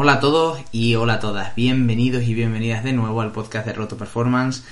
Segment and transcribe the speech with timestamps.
[0.00, 1.56] Hola a todos y hola a todas.
[1.56, 4.62] Bienvenidos y bienvenidas de nuevo al podcast de Roto Performance.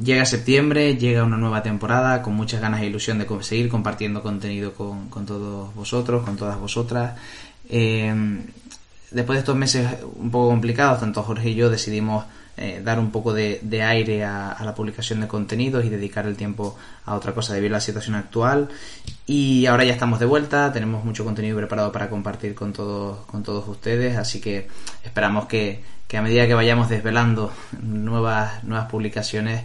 [0.00, 4.72] Llega septiembre, llega una nueva temporada con muchas ganas e ilusión de seguir compartiendo contenido
[4.72, 7.18] con, todos vosotros, con todas vosotras.
[7.68, 8.14] Eh,
[9.10, 12.24] después de estos meses un poco complicados, tanto Jorge y yo decidimos
[12.56, 16.76] eh, dar un poco de, aire a, la publicación de contenidos y dedicar el tiempo
[17.04, 18.68] a otra cosa debido a la situación actual.
[19.26, 23.42] Y ahora ya estamos de vuelta, tenemos mucho contenido preparado para compartir con todos, con
[23.42, 24.68] todos ustedes, así que
[25.02, 25.82] esperamos que,
[26.14, 27.52] a medida que vayamos desvelando
[27.82, 29.64] nuevas, nuevas publicaciones,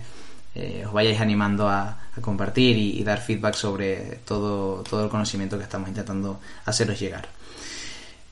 [0.55, 5.57] eh, os vayáis animando a, compartir y, y, dar feedback sobre todo, todo el conocimiento
[5.57, 7.29] que estamos intentando haceros llegar.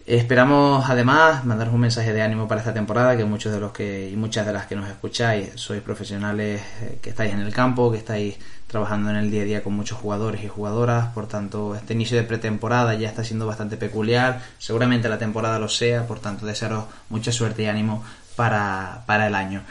[0.08, 4.10] Esperamos además mandaros un mensaje de ánimo para esta temporada, que muchos de los que
[4.10, 7.92] y muchas de las que nos escucháis sois profesionales eh, que estáis en el campo,
[7.92, 11.76] que estáis trabajando en el día a día con muchos jugadores y jugadoras, por tanto
[11.76, 16.22] este inicio de pretemporada ya está siendo bastante peculiar, seguramente la temporada lo sea, por
[16.22, 18.02] tanto desearos mucha suerte y ánimo
[18.38, 19.64] para, para el año.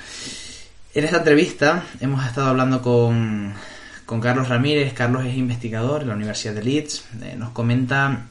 [0.92, 3.54] En esta entrevista hemos estado hablando con,
[4.04, 8.26] con Carlos Ramírez, Carlos es investigador en la Universidad de Leeds, eh, nos comenta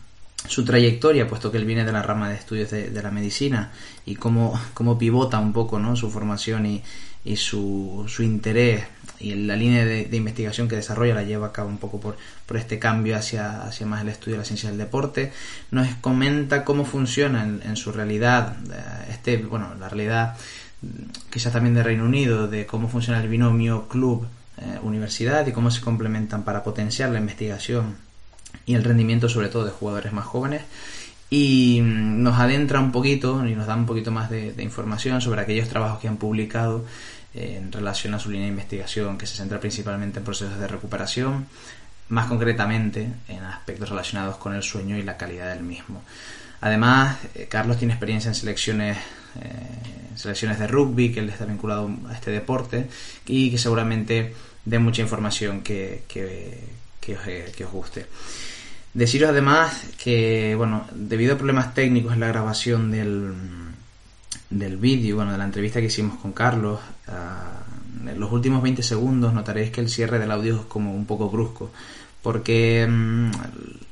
[0.48, 3.72] su trayectoria, puesto que él viene de la rama de estudios de, la medicina
[4.06, 5.96] y cómo, cómo, pivota un poco ¿no?
[5.96, 6.84] su formación y,
[7.24, 8.86] y su, su, interés
[9.20, 12.58] y la línea de, investigación que desarrolla la lleva a cabo un poco por, por
[12.58, 15.32] este cambio hacia, hacia, más el estudio de la ciencia del deporte.
[15.72, 18.58] Nos comenta cómo funciona en, en su realidad,
[19.10, 20.38] este, bueno, la realidad
[21.32, 26.44] quizás también de Reino Unido, de cómo funciona el binomio club-universidad y cómo se complementan
[26.44, 28.05] para potenciar la investigación
[28.66, 30.64] y el rendimiento sobre todo de jugadores más jóvenes.
[31.30, 35.68] Y nos adentra un poquito y nos da un poquito más de, información sobre aquellos
[35.68, 36.86] trabajos que han publicado
[37.34, 40.68] eh, en relación a su línea de investigación que se centra principalmente en procesos de
[40.68, 41.48] recuperación
[42.10, 46.04] más concretamente en aspectos relacionados con el sueño y la calidad del mismo.
[46.62, 48.98] Además eh, Carlos tiene experiencia en selecciones
[49.42, 52.88] eh, selecciones de rugby que él está vinculado a este deporte
[53.26, 54.34] y que seguramente
[54.64, 56.04] dé mucha información que,
[57.06, 57.22] que, os,
[57.56, 58.06] que os guste
[58.96, 63.34] Deciros además que, bueno, debido a problemas técnicos en la grabación del,
[64.50, 66.80] del vídeo, bueno, de la entrevista que hicimos con Carlos,
[67.10, 71.06] uh, en los últimos 20 segundos notaréis que el cierre del audio es como un
[71.06, 71.72] poco brusco,
[72.22, 73.34] porque, um,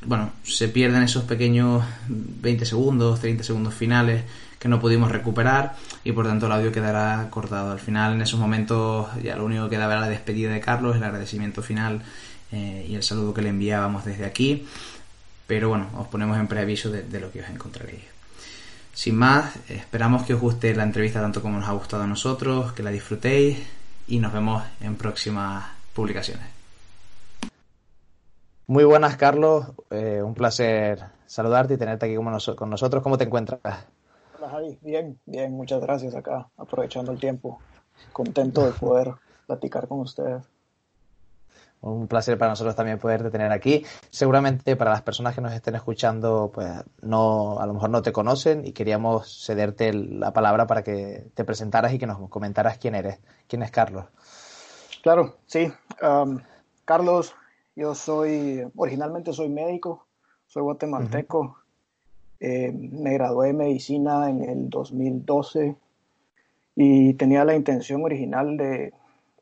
[0.05, 4.23] bueno, se pierden esos pequeños 20 segundos, 30 segundos finales
[4.57, 5.75] que no pudimos recuperar
[6.05, 7.73] y por tanto el audio quedará cortado.
[7.73, 10.95] Al final, en esos momentos, ya lo único que quedaba era la despedida de Carlos,
[10.95, 12.01] el agradecimiento final
[12.53, 14.65] eh, y el saludo que le enviábamos desde aquí
[15.47, 18.03] pero bueno, os ponemos en preaviso de, de lo que os encontraréis.
[18.93, 22.73] Sin más, esperamos que os guste la entrevista tanto como nos ha gustado a nosotros,
[22.73, 23.59] que la disfrutéis
[24.07, 26.47] y nos vemos en próximas publicaciones.
[28.67, 29.65] Muy buenas, Carlos.
[29.89, 33.03] Eh, un placer saludarte y tenerte aquí con nosotros.
[33.03, 33.59] ¿Cómo te encuentras?
[34.37, 34.77] Hola, Javi.
[34.81, 35.51] Bien, bien.
[35.51, 37.59] Muchas gracias acá, aprovechando el tiempo.
[38.11, 39.13] Contento de poder
[39.45, 40.43] platicar con ustedes
[41.83, 43.85] un placer para nosotros también poderte tener aquí.
[44.09, 46.69] Seguramente para las personas que nos estén escuchando, pues
[47.01, 51.43] no, a lo mejor no te conocen y queríamos cederte la palabra para que te
[51.43, 53.19] presentaras y que nos comentaras quién eres.
[53.47, 54.05] ¿Quién es Carlos?
[55.03, 55.71] Claro, sí.
[56.01, 56.39] Um,
[56.85, 57.35] Carlos,
[57.75, 60.07] yo soy, originalmente soy médico,
[60.47, 61.39] soy guatemalteco.
[61.39, 61.55] Uh -huh.
[62.39, 65.75] eh, me gradué de medicina en el 2012
[66.75, 68.93] y tenía la intención original de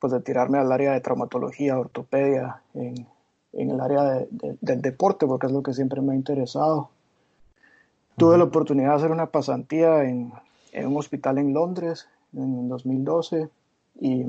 [0.01, 3.07] pues de tirarme al área de traumatología, ortopedia, en,
[3.53, 6.89] en el área de, de, del deporte, porque es lo que siempre me ha interesado.
[8.17, 10.33] Tuve la oportunidad de hacer una pasantía en,
[10.71, 13.50] en un hospital en Londres en 2012
[14.00, 14.25] y,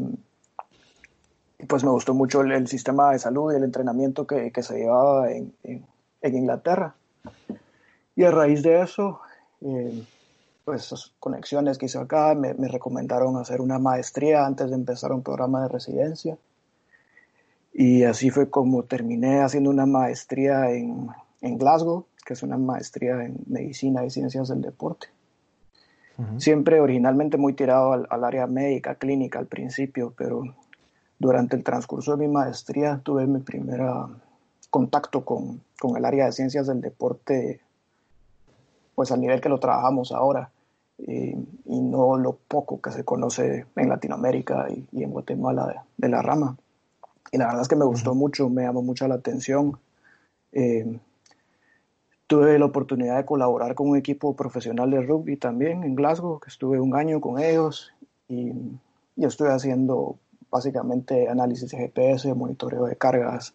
[1.58, 4.62] y pues me gustó mucho el, el, sistema de salud y el entrenamiento que, que
[4.62, 5.86] se llevaba en, en,
[6.20, 6.94] en, Inglaterra.
[8.14, 9.20] Y a raíz de eso,
[9.62, 10.04] eh,
[10.64, 15.22] pues conexiones que hice acá, me, me, recomendaron hacer una maestría antes de empezar un
[15.22, 16.38] programa de residencia.
[17.72, 21.08] Y así fue como terminé haciendo una maestría en,
[21.40, 25.08] en Glasgow, que es una maestría en medicina y ciencias del deporte.
[26.18, 26.40] Uh -huh.
[26.40, 30.54] Siempre originalmente muy tirado al, al, área médica, clínica al principio, pero
[31.18, 33.80] durante el transcurso de mi maestría tuve mi primer
[34.68, 37.61] contacto con, con el área de ciencias del deporte
[38.94, 40.50] pues al nivel que lo trabajamos ahora
[40.98, 46.56] y no lo poco que se conoce en Latinoamérica y, en Guatemala de, la rama.
[47.32, 49.78] Y la verdad es que me gustó mucho, me llamó mucho la atención.
[50.52, 51.00] Eh,
[52.26, 56.50] tuve la oportunidad de colaborar con un equipo profesional de rugby también en Glasgow, que
[56.50, 57.92] estuve un año con ellos
[58.28, 58.52] y,
[59.16, 60.18] y estuve haciendo
[60.52, 63.54] básicamente análisis de GPS, monitoreo de cargas,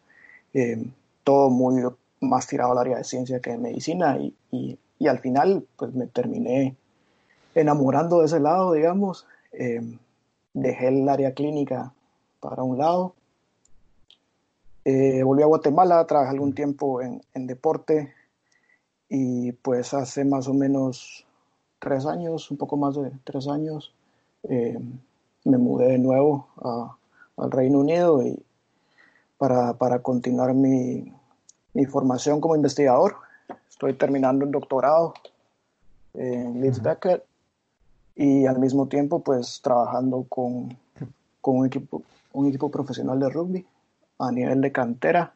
[0.53, 0.83] eh,
[1.23, 1.83] todo muy
[2.19, 5.93] más tirado al área de ciencia que de medicina y, y, y al final pues
[5.93, 6.75] me terminé
[7.55, 9.25] enamorando de ese lado, digamos.
[9.51, 9.81] Eh,
[10.53, 11.93] dejé el área clínica
[12.39, 13.13] para un lado.
[14.85, 18.13] Eh, volví a Guatemala, trabajé algún tiempo en, deporte
[19.09, 21.25] y pues hace más o menos
[21.79, 23.93] tres años, un poco más de tres años,
[24.43, 24.79] eh,
[25.43, 26.47] me mudé de nuevo
[27.37, 28.41] al Reino Unido y
[29.37, 31.13] para, continuar mi,
[31.73, 33.17] mi, formación como investigador.
[33.77, 35.13] Estoy terminando el doctorado
[36.15, 37.23] en Leeds Beckett
[38.15, 40.75] y al mismo tiempo pues trabajando con,
[41.41, 42.01] con, un, equipo,
[42.33, 43.67] un equipo profesional de rugby
[44.17, 45.31] a nivel de cantera,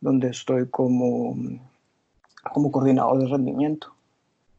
[0.00, 1.36] donde estoy como,
[2.52, 3.94] como coordinador de rendimiento.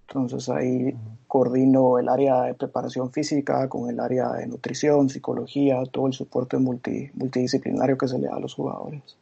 [0.08, 0.96] Entonces ahí
[1.28, 6.58] coordino el área de preparación física con el área de nutrición, psicología, todo el soporte
[6.60, 9.18] multidisciplinario que se le da a los jugadores.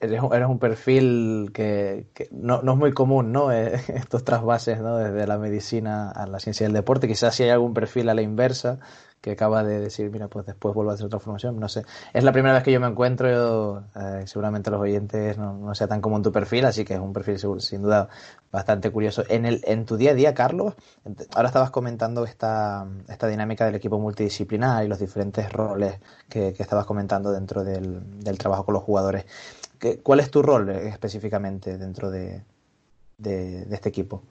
[0.00, 3.52] Eres, un perfil que, no, es muy común, ¿no?
[3.52, 4.96] Eh, estos trasvases, ¿no?
[4.96, 7.08] Desde la medicina a la ciencia del deporte.
[7.08, 8.80] Quizás si hay algún perfil a la inversa
[9.22, 11.84] que acaba de decir, mira, pues después vuelvo a hacer otra formación, no sé.
[12.12, 15.86] Es la primera vez que yo me encuentro, eh, seguramente los oyentes no, no, sea
[15.86, 18.08] tan común tu perfil, así que es un perfil sin duda
[18.50, 19.22] bastante curioso.
[19.28, 20.74] En, el, en tu día a día, Carlos,
[21.36, 26.84] ahora estabas comentando esta, esta dinámica del equipo multidisciplinar y los diferentes roles que, estabas
[26.84, 29.24] comentando dentro del, del, trabajo con los jugadores.
[30.02, 32.42] ¿Cuál es tu rol específicamente dentro de,
[33.18, 34.22] de, este equipo?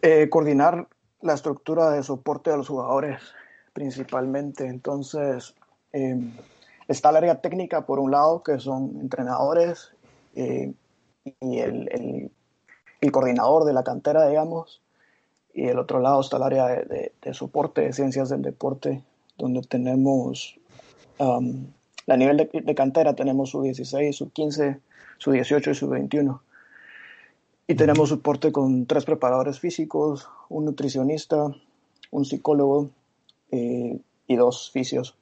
[0.00, 0.86] Eh, coordinar
[1.20, 3.20] la estructura de soporte a los jugadores
[3.72, 4.66] principalmente.
[4.66, 5.54] Entonces,
[5.92, 6.32] em,
[6.88, 9.92] está el área técnica por un lado, que son entrenadores
[10.34, 10.72] eh,
[11.40, 12.30] y el,
[13.00, 14.80] el, coordinador de la cantera, digamos,
[15.52, 19.02] y el otro lado está el área de, soporte de ciencias del deporte,
[19.36, 20.58] donde tenemos,
[21.18, 21.66] um,
[22.06, 24.80] a nivel de, cantera tenemos su 16, su 15,
[25.18, 26.42] su 18 y su 21.
[27.66, 31.48] Y tenemos soporte con tres preparadores físicos, un nutricionista,
[32.10, 32.90] un psicólogo
[33.52, 35.16] eh, y dos fisios.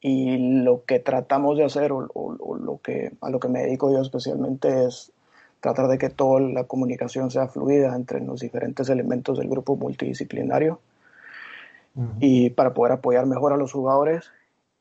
[0.00, 4.02] Y lo que tratamos de hacer, o, lo que, a lo que me dedico yo
[4.02, 5.12] especialmente, es
[5.60, 10.78] tratar de que toda la comunicación sea fluida entre los diferentes elementos del grupo multidisciplinario
[12.20, 14.24] y para poder apoyar mejor a los jugadores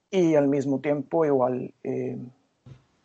[0.09, 2.17] y al mismo tiempo igual eh,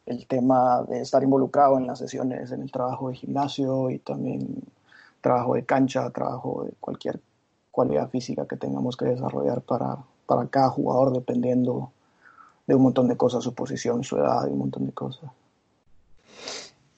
[0.07, 4.63] el tema de estar involucrado en las sesiones, en el trabajo de gimnasio y también
[5.21, 7.21] trabajo de cancha, trabajo de cualquier
[7.71, 11.93] cualidad física que tengamos que desarrollar para, para cada jugador dependiendo
[12.67, 15.31] de un montón de cosas, su posición, su edad y un montón de cosas.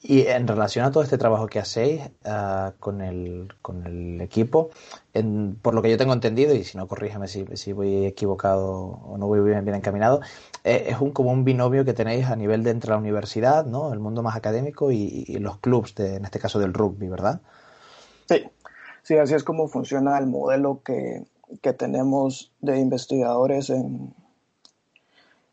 [0.03, 4.71] Y en relación a todo este trabajo que hacéis ah, con, el, con el equipo,
[5.61, 9.19] por lo que yo tengo entendido, y si no, corrígeme si, si voy equivocado o
[9.19, 10.23] no voy bien, bien encaminado,
[10.65, 13.93] eh, es un, como un binomio que tenéis a nivel de entre la universidad, ¿no?
[13.93, 17.43] el mundo más académico y, y los clubs, de, en este caso del rugby, ¿verdad?
[18.27, 18.47] Sí,
[19.03, 21.25] Sí, así es como funciona el modelo que,
[21.79, 24.15] tenemos de investigadores en,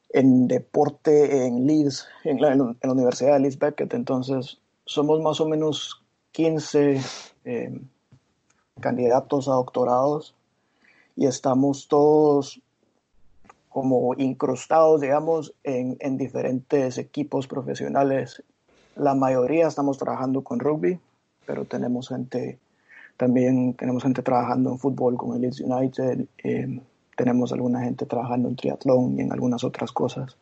[0.09, 2.55] en deporte en Leeds, en la,
[2.91, 3.93] Universidad de Leeds Beckett.
[3.93, 7.01] Entonces, somos más o menos 15
[7.45, 7.81] eh,
[8.79, 10.35] candidatos a doctorados
[11.15, 12.61] y estamos todos
[13.69, 18.43] como incrustados, digamos, en, en diferentes equipos profesionales.
[18.95, 20.99] La mayoría estamos trabajando con rugby,
[21.45, 22.59] pero tenemos gente
[23.17, 26.81] también tenemos gente trabajando en fútbol con el Leeds United, eh,
[27.15, 30.37] tenemos alguna gente trabajando en triatlón y en algunas otras cosas.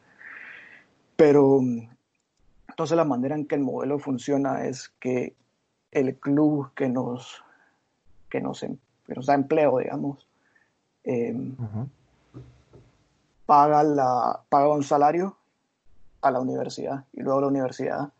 [1.15, 1.62] Pero
[2.67, 5.34] entonces la manera en que el modelo funciona es que
[5.91, 7.41] el club que nos,
[8.29, 8.77] que nos, em,
[9.08, 10.27] da empleo, digamos,
[11.05, 11.55] em,
[13.46, 15.38] paga, la, paga un salario
[16.22, 18.12] a la universidad y luego la universidad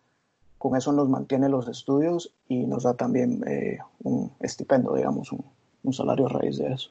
[0.58, 5.94] con eso nos mantiene los estudios y nos da también eh, un estipendio, digamos, un,
[5.94, 6.90] salario a raíz de eso.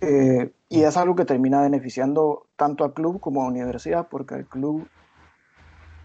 [0.00, 4.36] Eh, y es algo que termina beneficiando tanto al club como a la universidad, porque
[4.36, 4.86] el club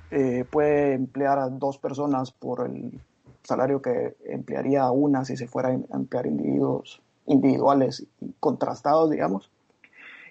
[0.10, 3.00] eh, puede emplear a dos personas por el
[3.44, 9.52] salario que emplearía una si se fuera a emplear individuos individuales y contrastados, digamos,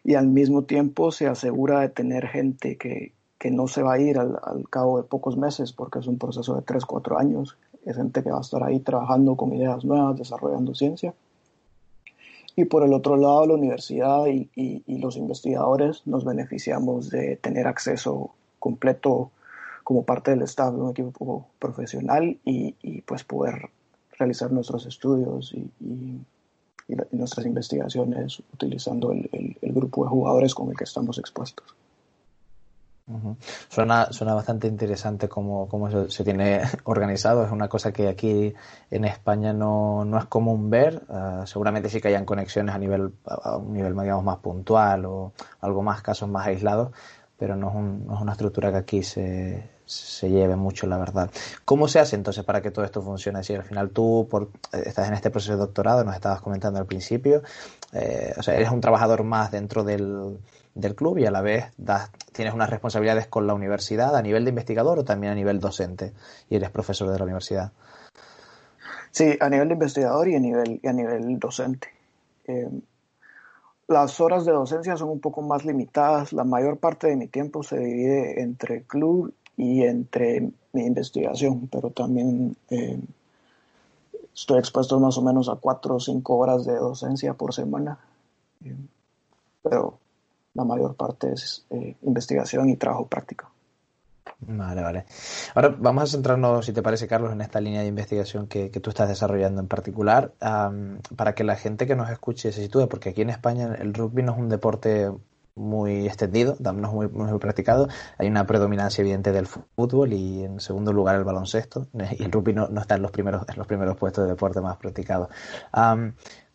[0.04, 3.98] y al mismo tiempo se asegura de tener gente que, que no se va a
[3.98, 7.56] ir al, cabo de pocos meses porque es un proceso de 3, 4 años.
[7.86, 11.14] Es gente que va a estar ahí trabajando con ideas nuevas, desarrollando ciencia.
[12.54, 17.66] Y por el otro lado, la universidad y, y, los investigadores nos beneficiamos de tener
[17.66, 19.30] acceso completo
[19.84, 23.70] como parte del staff de un equipo profesional y, y pues poder
[24.18, 26.20] realizar nuestros estudios y,
[27.12, 31.74] nuestras investigaciones utilizando el, el grupo de jugadores con el que estamos expuestos.
[33.68, 35.68] Suena, suena bastante interesante cómo,
[36.08, 37.44] se, tiene organizado.
[37.44, 38.54] Es una cosa que aquí
[38.90, 41.02] en España no, no es común ver.
[41.08, 45.32] Ah, seguramente sí que hayan conexiones a nivel, a un nivel digamos, más puntual o
[45.60, 46.90] algo más, casos más aislados,
[47.40, 51.30] pero no es, es una estructura que aquí se, se lleve mucho, la verdad.
[51.64, 53.42] ¿Cómo se hace entonces para que todo esto funcione?
[53.42, 56.86] Si al final tú por, estás en este proceso de doctorado, nos estabas comentando al
[56.86, 57.42] principio,
[57.92, 60.38] eh, o sea, eres un trabajador más dentro del,
[60.74, 64.44] del club y a la vez das, tienes unas responsabilidades con la universidad a nivel
[64.44, 66.12] de investigador o también a nivel docente
[66.50, 67.72] y eres profesor de la universidad.
[69.12, 71.88] Sí, a nivel de investigador y a nivel, a nivel docente.
[72.46, 72.68] Eh,
[73.90, 76.32] las horas de docencia son un poco más limitadas.
[76.32, 81.90] La mayor parte de mi tiempo se divide entre club y entre mi investigación, pero
[81.90, 83.00] también eh,
[84.32, 87.98] estoy expuesto más o menos a cuatro o cinco horas de docencia por semana.
[88.64, 88.76] Eh,
[89.60, 89.98] pero
[90.54, 93.49] la mayor parte es eh, investigación y trabajo práctico.
[94.38, 95.04] Vale, vale.
[95.54, 98.90] Ahora vamos a centrarnos, si te parece, Carlos, en esta línea de investigación que, tú
[98.90, 103.22] estás desarrollando en particular, para que la gente que nos escuche se sitúe, porque aquí
[103.22, 105.10] en España el rugby no es un deporte
[105.54, 107.88] muy extendido, no es muy, muy, practicado.
[108.18, 111.86] Hay una predominancia evidente del fútbol y en segundo lugar el baloncesto.
[112.18, 114.76] Y el rugby no, está en los primeros, en los primeros puestos de deporte más
[114.78, 115.28] practicado.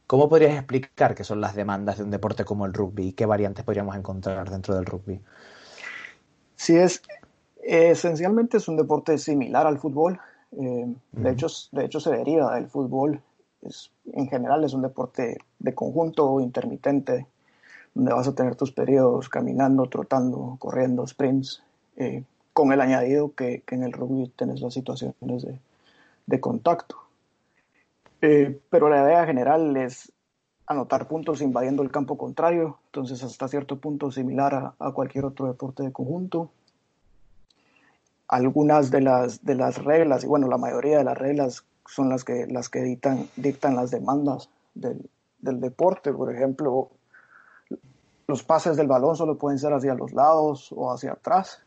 [0.07, 3.25] ¿Cómo podrías explicar qué son las demandas de un deporte como el rugby y qué
[3.25, 5.19] variantes podríamos encontrar dentro del rugby?
[6.55, 7.01] Sí, es
[7.65, 10.19] esencialmente es un deporte similar al fútbol.
[10.51, 13.21] Eh, de, hecho, de hecho, se deriva del fútbol.
[13.61, 17.27] Es, en general es un deporte de conjunto intermitente,
[17.93, 21.63] donde vas a tener tus periodos caminando, trotando, corriendo, sprints,
[21.97, 25.47] eh, con el añadido que, en el rugby tienes las situaciones
[26.25, 27.05] de contacto.
[28.21, 30.11] Eh, pero la idea general es
[30.65, 35.83] anotar puntos invadiendo el campo contrario, entonces hasta cierto punto similar a, cualquier otro deporte
[35.83, 36.49] de conjunto.
[38.27, 42.23] Algunas de las, de las reglas, y bueno, la mayoría de las reglas son las
[42.23, 46.11] que, las que dictan, dictan las demandas del, del deporte.
[46.11, 46.89] Por ejemplo,
[48.27, 51.61] los pases del balón solo pueden ser hacia los lados o hacia atrás.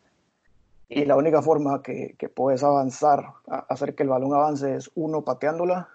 [0.89, 5.23] Y la única forma que, que puedes avanzar, hacer que el balón avance es uno
[5.23, 5.89] pateándola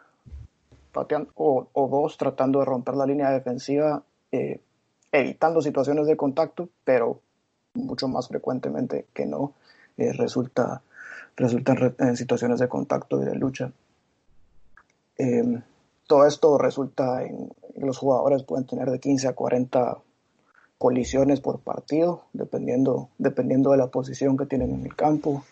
[1.35, 4.59] o, dos tratando de romper la línea defensiva, eh,
[5.11, 7.19] evitando situaciones de contacto, pero
[7.73, 9.53] mucho más frecuentemente que no,
[9.97, 10.81] eh, resulta,
[11.35, 13.71] resulta en, situaciones de contacto y de lucha.
[15.17, 15.61] Em,
[16.07, 19.97] todo esto resulta en, los jugadores pueden tener de 15 a 40
[20.77, 25.43] colisiones por partido, dependiendo, dependiendo de la posición que tienen en el campo.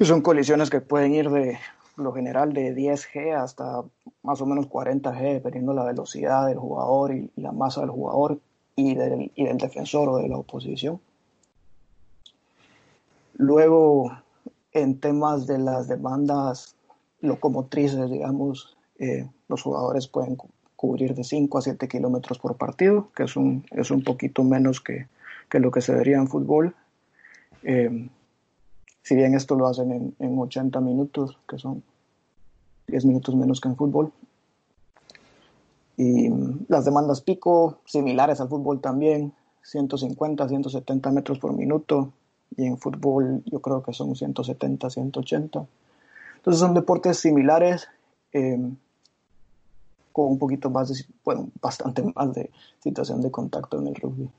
[0.00, 1.58] son colisiones que pueden ir de
[1.96, 3.82] lo general de 10G hasta
[4.22, 8.38] más o menos 40G, dependiendo la velocidad del jugador y, la masa del jugador
[8.74, 11.00] y del, y del, defensor o de la oposición.
[13.38, 14.12] Luego,
[14.72, 16.76] en temas de las demandas
[17.20, 20.36] locomotrices, digamos, eh, los jugadores pueden
[20.74, 24.80] cubrir de 5 a 7 kilómetros por partido, que es un, es un poquito menos
[24.80, 25.08] que,
[25.48, 26.74] que lo que se vería en fútbol.
[27.62, 28.08] Eh,
[29.02, 31.82] si bien esto lo hacen en, 80 minutos, que son
[32.88, 34.12] 10 minutos menos que en fútbol.
[35.96, 36.28] Y
[36.68, 42.12] las demandas pico, similares al fútbol también, 150, 170 metros por minuto.
[42.56, 45.66] Y en fútbol yo creo que son 170, 180.
[46.36, 47.88] Entonces son deportes similares,
[48.32, 48.58] eh,
[50.12, 52.50] con un poquito más de, bueno, bastante más de
[52.80, 54.30] situación de contacto en el rugby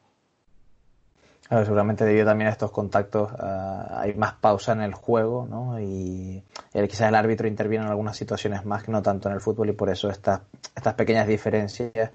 [1.49, 5.79] seguramente debido también a estos contactos ah, hay más pausa en el juego, ¿no?
[5.79, 9.69] Y quizás el árbitro interviene en algunas situaciones más que no tanto en el fútbol
[9.69, 10.41] y por eso estas,
[10.75, 12.11] estas pequeñas diferencias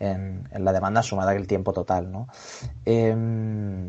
[0.00, 2.26] en, la demanda sumada el tiempo total, ¿no?
[2.84, 3.88] Em,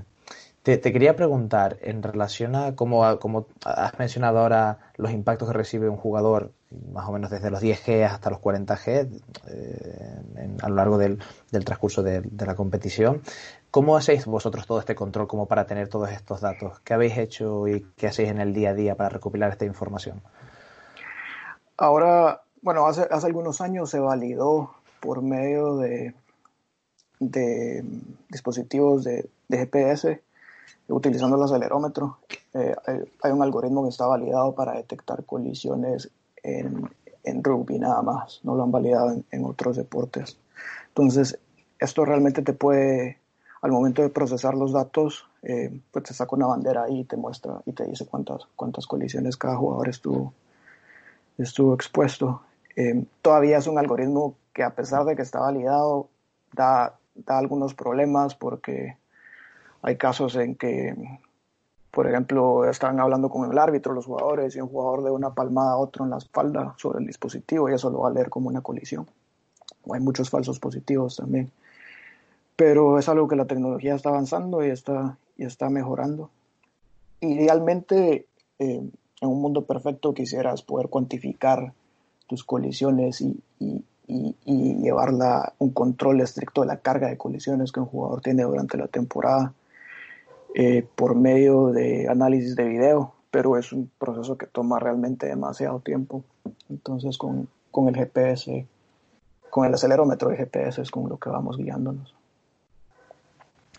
[0.63, 5.89] te, quería preguntar, en relación a cómo, como has mencionado ahora los impactos que recibe
[5.89, 6.53] un jugador,
[6.93, 11.19] más o menos desde los 10G hasta los 40G, eh, a lo largo del,
[11.65, 13.21] transcurso de, la competición,
[13.71, 16.79] ¿cómo hacéis vosotros todo este control como para tener todos estos datos?
[16.79, 20.21] ¿Qué habéis hecho y qué hacéis en el día a día para recopilar esta información?
[21.75, 26.15] Ahora, bueno, hace, hace algunos años se validó por medio de,
[27.19, 27.83] de
[28.29, 30.21] dispositivos de GPS
[30.87, 32.19] utilizando el acelerómetro.
[32.53, 32.75] Eh,
[33.21, 36.09] hay, un algoritmo que está validado para detectar colisiones
[36.43, 36.89] en,
[37.23, 40.37] en rugby nada más, no lo han validado en, otros deportes.
[40.89, 41.39] Entonces,
[41.79, 43.19] esto realmente te puede,
[43.61, 47.17] al momento de procesar los datos, eh, pues te saca una bandera ahí y te
[47.17, 50.33] muestra y te dice cuántas, cuántas colisiones cada jugador estuvo,
[51.37, 52.41] estuvo expuesto.
[52.75, 56.09] Eh, todavía es un algoritmo que a pesar de que está validado,
[56.53, 58.97] da, da algunos problemas porque
[59.83, 60.95] hay casos en que,
[61.91, 65.73] por ejemplo, están hablando con el árbitro los jugadores y un jugador de una palmada
[65.73, 68.47] a otro en la espalda sobre el dispositivo y eso lo va a leer como
[68.47, 69.05] una colisión.
[69.91, 71.51] hay muchos falsos positivos también.
[72.55, 76.29] Pero es algo que la tecnología está avanzando y está, y está mejorando.
[77.19, 78.25] Idealmente,
[78.59, 78.89] eh,
[79.21, 81.73] en un mundo perfecto quisieras poder cuantificar
[82.27, 85.09] tus colisiones y, y, y, y llevar
[85.57, 89.53] un control estricto de la carga de colisiones que un jugador tiene durante la temporada
[90.53, 95.79] eh, por medio de análisis de video, pero es un proceso que toma realmente demasiado
[95.79, 96.23] tiempo.
[96.69, 98.67] Entonces con, con el GPS,
[99.49, 102.15] con el acelerómetro de GPS es con lo que vamos guiándonos.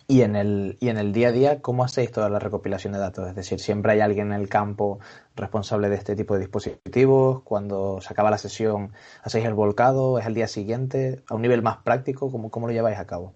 [0.07, 2.99] Y en, el, y en el día a día, ¿cómo hacéis toda la recopilación de
[2.99, 3.27] datos?
[3.27, 4.99] Es decir, ¿siempre hay alguien en el campo
[5.35, 7.41] responsable de este tipo de dispositivos?
[7.41, 8.91] Cuando se acaba la sesión,
[9.23, 10.19] ¿hacéis el volcado?
[10.19, 11.23] ¿Es el día siguiente?
[11.27, 12.31] ¿A un nivel más práctico?
[12.31, 13.33] ¿Cómo, cómo lo lleváis a cabo?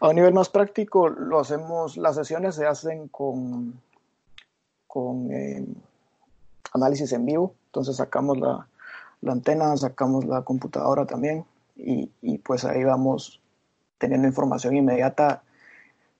[0.00, 3.80] A un nivel más práctico, lo hacemos, las sesiones se hacen con,
[4.86, 5.66] con eh,
[6.72, 7.54] análisis en vivo.
[7.66, 8.66] Entonces sacamos la,
[9.20, 11.44] la, antena, sacamos la computadora también
[11.76, 13.40] y, y pues ahí vamos
[13.98, 15.42] teniendo información inmediata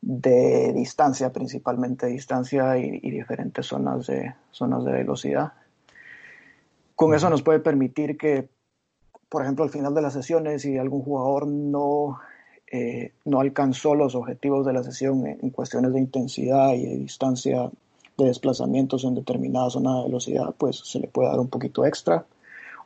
[0.02, 5.52] de distancia, principalmente distancia y, diferentes zonas de, zonas de velocidad.
[6.94, 8.48] Con eso nos puede permitir que,
[9.28, 12.18] por ejemplo, al final de las sesiones, si algún jugador no,
[12.70, 17.68] eh, no alcanzó los objetivos de la sesión en, cuestiones de intensidad y de distancia
[18.16, 22.24] de desplazamientos en determinada zona de velocidad, pues se le puede dar un poquito extra.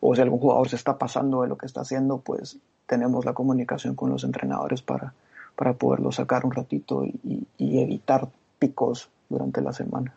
[0.01, 3.33] O si algún jugador se está pasando de lo que está haciendo, pues tenemos la
[3.33, 5.13] comunicación con los entrenadores para,
[5.57, 10.15] para poderlo sacar un ratito y, evitar picos durante la semana.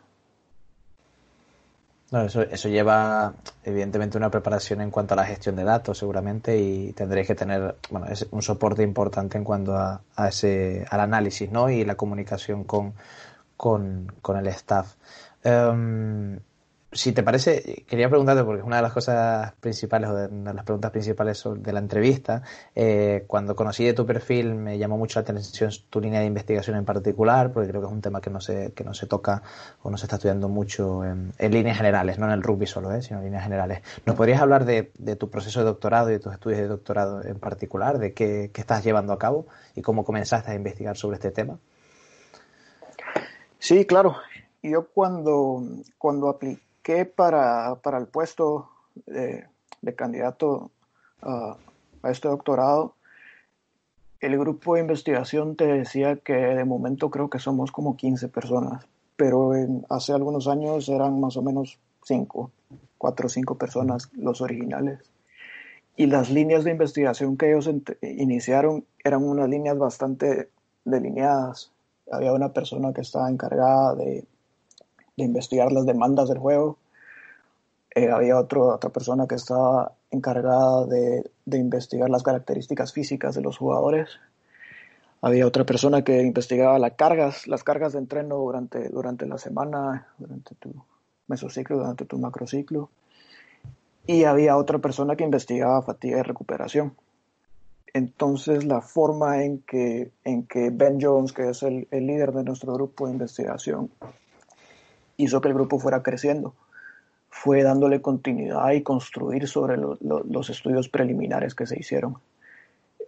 [2.12, 6.92] Eso, eso, lleva evidentemente una preparación en cuanto a la gestión de datos seguramente y
[6.94, 11.50] tendréis que tener bueno, es un soporte importante en cuanto a, a, ese, al análisis
[11.50, 11.68] ¿no?
[11.68, 12.94] y la comunicación con,
[13.56, 14.94] con, con el staff.
[15.44, 16.38] Um,
[16.90, 20.64] si te parece, quería preguntarte, porque es una de las cosas principales, o de, las
[20.64, 22.42] preguntas principales de la entrevista,
[22.74, 26.76] eh, cuando conocí de tu perfil me llamó mucho la atención tu línea de investigación
[26.76, 29.42] en particular, porque creo que es un tema que no se, que no se toca
[29.82, 33.02] o no se está estudiando mucho en, líneas generales, no en el rugby solo, eh,
[33.02, 33.82] sino en líneas generales.
[34.06, 37.22] ¿Nos podrías hablar de, de, tu proceso de doctorado y de tus estudios de doctorado
[37.22, 41.16] en particular, de qué, qué estás llevando a cabo y cómo comenzaste a investigar sobre
[41.16, 41.58] este tema?
[43.58, 44.16] Sí, claro.
[44.62, 45.62] Yo cuando,
[45.98, 48.70] cuando apliqué que para, para el puesto
[49.04, 49.44] de,
[49.94, 50.70] candidato
[51.20, 51.58] a,
[52.04, 52.94] este doctorado,
[54.20, 58.86] el grupo de investigación te decía que de momento creo que somos como 15 personas,
[59.16, 59.52] pero
[59.90, 62.50] hace algunos años eran más o menos 5,
[62.96, 65.10] 4 o 5 personas los originales.
[65.94, 67.68] Y las líneas de investigación que ellos
[68.00, 70.48] iniciaron eran unas líneas bastante
[70.86, 71.70] delineadas.
[72.10, 74.24] Había una persona que estaba encargada de
[75.18, 76.78] de investigar las demandas del juego.
[77.94, 83.58] Eh, había otra persona que estaba encargada de, de, investigar las características físicas de los
[83.58, 84.08] jugadores.
[85.20, 90.06] Había otra persona que investigaba las cargas, las cargas de entreno durante, durante la semana,
[90.18, 90.72] durante tu
[91.26, 92.88] mesociclo, durante tu macrociclo.
[94.06, 96.94] Y había otra persona que investigaba fatiga y recuperación.
[97.92, 102.44] Entonces, la forma en que, en que Ben Jones, que es el, el líder de
[102.44, 103.90] nuestro grupo de investigación,
[105.18, 106.54] hizo que el grupo fuera creciendo.
[107.28, 112.16] Fue dándole continuidad y construir sobre los estudios preliminares que se hicieron.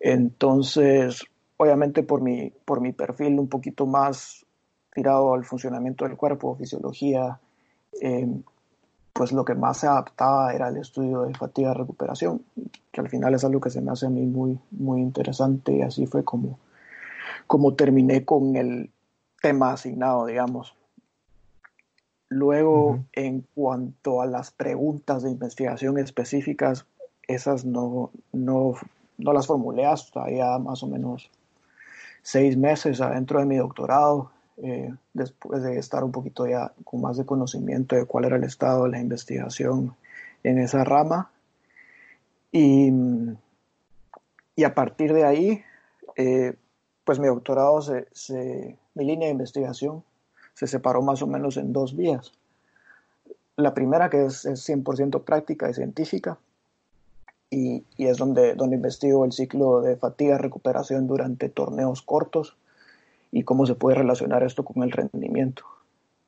[0.01, 1.25] Entonces,
[1.57, 4.44] obviamente por mi, por mi perfil un poquito más
[4.92, 7.38] tirado al funcionamiento del cuerpo, fisiología,
[8.01, 8.29] eh,
[9.12, 12.42] pues lo que más se adaptaba era el estudio de fatiga recuperación,
[12.90, 15.83] que al final es algo que se me hace a mí muy, muy interesante y
[15.83, 16.59] así fue como,
[17.46, 18.90] como terminé con el
[19.42, 20.75] tema asignado, digamos.
[22.33, 26.87] Luego, en cuanto a las preguntas de investigación específicas,
[27.27, 28.75] esas no, no,
[29.19, 31.29] no las formulé hasta ya más o menos
[32.23, 37.16] seis meses adentro de mi doctorado, eh, después de estar un poquito ya con más
[37.16, 39.97] de conocimiento de cuál era el estado de la investigación
[40.45, 41.33] en esa rama.
[42.53, 42.93] Y,
[44.55, 45.64] y a partir de ahí,
[46.14, 46.55] eh,
[47.03, 50.05] pues mi doctorado, se, se, mi línea de investigación
[50.61, 52.33] se separó más o menos en dos vías.
[53.57, 56.38] La primera que es, es 100% práctica y científica
[57.49, 62.59] y, y, es donde, donde investigo el ciclo de fatiga-recuperación durante torneos cortos
[63.33, 65.64] y cómo se puede relacionar esto con el rendimiento.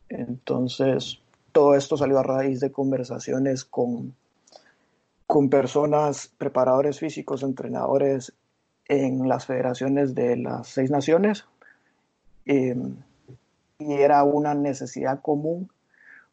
[0.08, 1.18] Entonces,
[1.52, 4.14] todo esto salió a raíz de conversaciones con,
[5.26, 8.32] con personas, preparadores físicos, entrenadores
[8.86, 11.44] en las federaciones de las seis naciones.
[12.46, 12.74] Eh,
[13.86, 15.70] y era una necesidad común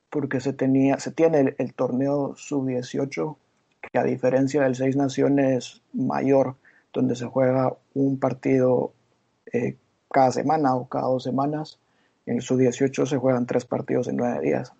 [0.09, 3.35] porque se, tenía, se tiene el, torneo sub-18
[3.81, 6.55] que a diferencia del seis naciones mayor
[6.91, 8.91] donde se juega un partido
[9.53, 9.77] eh,
[10.11, 11.79] cada semana o cada dos semanas,
[12.25, 14.73] en el sub-18 se juegan tres partidos en nueve días.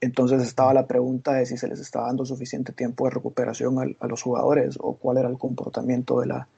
[0.00, 3.84] Entonces estaba la pregunta de si se les estaba dando suficiente tiempo de recuperación a,
[4.04, 6.48] a los jugadores o cuál era el comportamiento de la,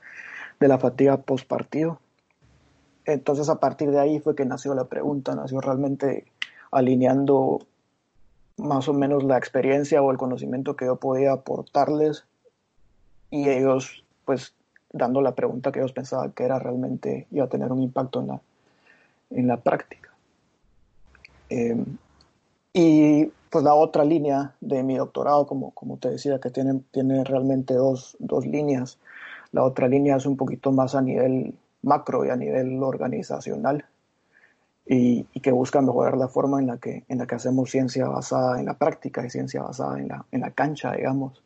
[0.61, 2.01] de la fatiga post partido.
[3.05, 6.25] Entonces a partir de ahí fue que nació la pregunta, nació realmente
[6.71, 7.61] alineando
[8.57, 12.25] más o menos la experiencia o el conocimiento que yo podía aportarles
[13.31, 14.55] y ellos pues
[14.93, 18.29] dando la pregunta que ellos pensaban que era realmente iba a tener un impacto en
[18.29, 18.41] la,
[19.31, 20.11] en la práctica.
[21.51, 21.85] Eh,
[22.73, 27.23] y pues la otra línea de mi doctorado, como, como te decía, que tiene, tiene
[27.25, 28.99] realmente dos, dos líneas.
[29.53, 33.87] La otra línea es un poquito más a nivel macro y a nivel organizacional
[34.87, 38.59] y, que busca mejorar la forma en la, que, en la que hacemos ciencia basada
[38.59, 41.43] en la práctica y ciencia basada en la, en la cancha, digamos,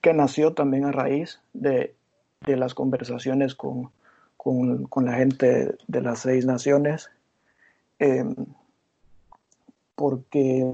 [0.00, 1.94] que nació también a raíz de,
[2.44, 3.90] de las conversaciones con,
[4.36, 7.10] con, la gente de las seis naciones,
[7.98, 8.24] eh,
[9.94, 10.70] porque,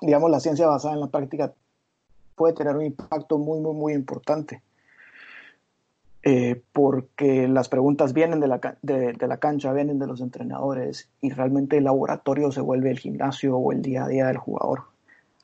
[0.00, 1.52] digamos, la ciencia basada en la práctica
[2.34, 4.62] puede tener un impacto muy, muy, muy importante
[6.24, 11.08] eh, porque las preguntas vienen de la, de, de la, cancha, vienen de los entrenadores
[11.20, 14.84] y realmente el laboratorio se vuelve el gimnasio o el día a día del jugador,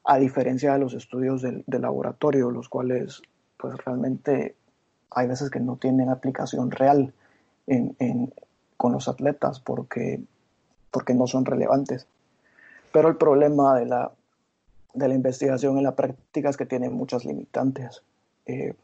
[0.05, 3.23] a diferencia de los estudios del, del laboratorio, los cuales
[3.57, 4.55] pues realmente
[5.11, 7.13] hay veces que no tienen aplicación real
[7.67, 8.33] en, en,
[8.77, 10.21] con los atletas porque,
[10.91, 12.07] porque no son relevantes.
[12.93, 14.13] Pero el problema de la,
[14.95, 18.03] de la investigación en la práctica es que tiene muchas limitantes.
[18.47, 18.75] Eh,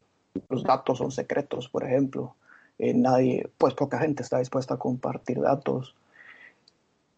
[0.49, 2.35] los datos son secretos, por ejemplo.
[2.79, 5.94] Eh, nadie, pues poca gente está dispuesta a compartir datos.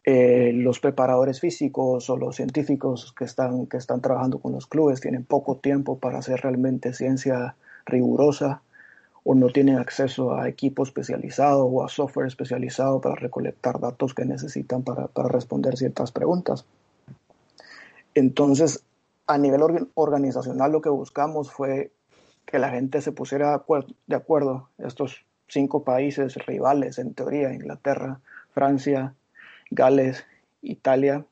[0.05, 5.01] Eh, los preparadores físicos o los científicos que están, que están trabajando con los clubes
[5.01, 8.63] tienen poco tiempo para hacer realmente ciencia rigurosa
[9.25, 14.25] o no tienen acceso a equipo especializado o a software especializado para recolectar datos que
[14.25, 16.65] necesitan para, para responder ciertas preguntas.
[18.15, 18.85] Entonces,
[19.27, 21.91] a nivel organizacional lo que buscamos fue
[22.47, 23.65] que la gente se pusiera
[24.07, 28.21] de acuerdo, estos cinco países rivales, en teoría, Inglaterra,
[28.53, 29.15] Francia,
[29.71, 30.25] Gales,
[30.63, 31.25] Italia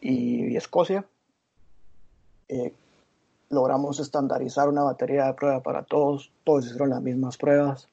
[0.00, 1.06] y, Escocia.
[2.48, 2.74] Eh,
[3.48, 7.88] logramos estandarizar una batería de prueba para todos, todos hicieron las mismas pruebas.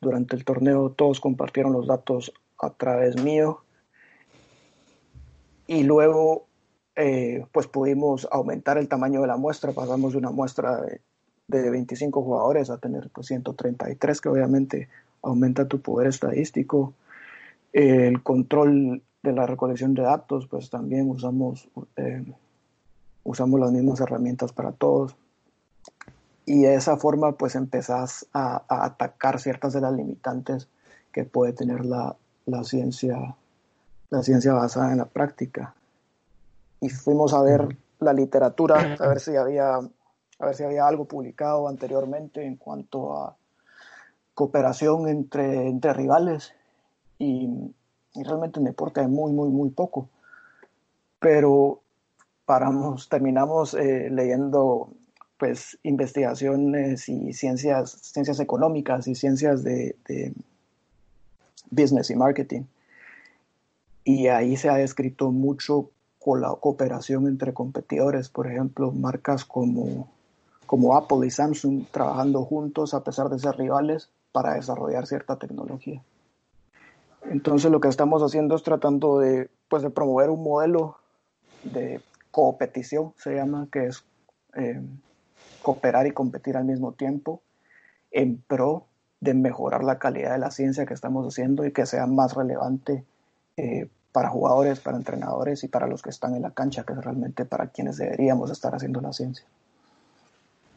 [0.00, 3.62] Durante el torneo todos compartieron los datos a través mío.
[5.66, 6.46] Y luego
[6.96, 11.00] eh, pues pudimos aumentar el tamaño de la muestra, pasamos de una muestra de
[11.58, 14.88] de 25 jugadores a tener pues, 133, que obviamente
[15.22, 16.94] aumenta tu poder estadístico.
[17.72, 22.24] El control de la recolección de datos, pues también usamos, eh,
[23.24, 25.16] usamos las mismas herramientas para todos.
[26.46, 30.68] Y de esa forma, pues empezás a, a atacar ciertas de las limitantes
[31.12, 33.36] que puede tener la, la, ciencia,
[34.10, 35.74] la ciencia basada en la práctica.
[36.80, 39.78] Y fuimos a ver la literatura, a ver si había
[40.40, 43.36] a ver si había algo publicado anteriormente en cuanto a
[44.34, 46.54] cooperación entre, entre rivales
[47.18, 47.48] y,
[48.14, 50.08] realmente en deporte hay muy, muy, muy poco.
[51.20, 51.80] Pero
[52.46, 54.90] paramos, terminamos eh, leyendo
[55.36, 60.32] pues investigaciones y ciencias, ciencias económicas y ciencias de, de
[61.70, 62.62] business y marketing.
[64.04, 70.08] Y ahí se ha descrito mucho con la cooperación entre competidores, por ejemplo, marcas como
[70.70, 76.00] como Apple y Samsung trabajando juntos a pesar de ser rivales para desarrollar cierta tecnología.
[77.28, 80.98] Entonces lo que estamos haciendo es tratando de, pues, de promover un modelo
[81.64, 84.04] de competición, se llama, que es
[84.54, 84.80] eh,
[85.60, 87.42] cooperar y competir al mismo tiempo
[88.12, 88.86] en pro
[89.18, 93.04] de mejorar la calidad de la ciencia que estamos haciendo y que sea más relevante
[93.56, 97.04] eh, para jugadores, para entrenadores y para los que están en la cancha, que es
[97.04, 99.44] realmente para quienes deberíamos estar haciendo la ciencia.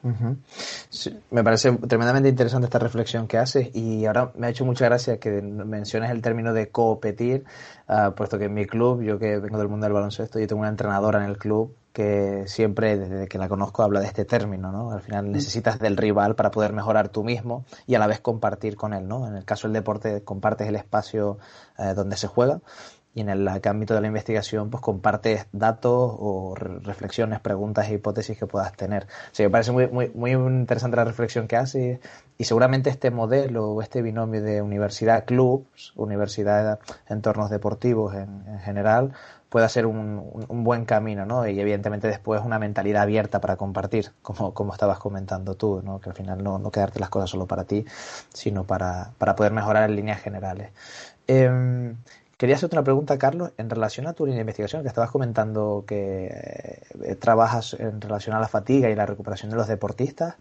[0.03, 5.17] Me parece tremendamente interesante esta reflexión que haces y ahora me ha hecho mucha gracia
[5.17, 7.45] que menciones el término de competir,
[7.87, 10.59] uh, puesto que en mi club, yo que vengo del mundo del baloncesto, yo tengo
[10.59, 14.71] una entrenadora en el club que siempre, desde que la conozco, habla de este término,
[14.71, 14.91] ¿no?
[14.91, 18.75] Al final necesitas del rival para poder mejorar tú mismo y a la vez compartir
[18.75, 19.27] con él, ¿no?
[19.27, 21.37] En el caso del deporte compartes el espacio
[21.77, 22.61] eh, donde se juega
[23.15, 28.38] y en el ámbito de la investigación pues compartes datos o reflexiones, preguntas e hipótesis
[28.38, 29.04] que puedas tener.
[29.04, 31.99] O sea, me parece muy, muy, muy interesante la reflexión que haces
[32.38, 38.60] y seguramente este modelo o este binomio de universidad clubs, universidad entornos deportivos en, en
[38.60, 39.13] general,
[39.49, 41.47] pueda ser un, un, buen camino, ¿no?
[41.47, 45.99] Y evidentemente después una mentalidad abierta para compartir, como, como estabas comentando tú, ¿no?
[45.99, 47.86] Que al final no, no quedarte las cosas solo para ti,
[48.34, 50.71] sino para, para poder mejorar en líneas generales.
[51.28, 51.93] Eh,
[52.43, 57.15] Quería hacerte una pregunta, Carlos, en relación a tu investigación, que estabas comentando que eh,
[57.15, 60.36] trabajas en relación a la fatiga y la recuperación de los deportistas.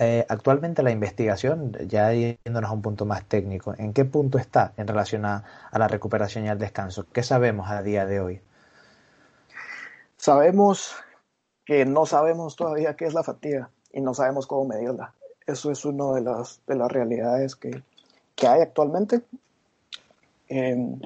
[0.00, 4.72] Eh, actualmente la investigación, ya yéndonos a un punto más técnico, ¿en qué punto está
[4.76, 7.06] en relación a, la recuperación y al descanso?
[7.12, 8.40] ¿Qué sabemos a día de hoy?
[10.16, 10.96] Sabemos
[11.64, 15.14] que no sabemos todavía qué es la fatiga y no sabemos cómo medirla.
[15.46, 17.84] Eso es una de las, de las realidades que,
[18.34, 19.20] que hay actualmente.
[20.48, 20.98] Eh,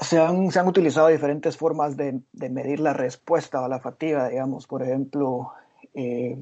[0.00, 4.28] se han, se han, utilizado diferentes formas de, de, medir la respuesta a la fatiga,
[4.28, 5.52] digamos, por ejemplo,
[5.94, 6.38] eh,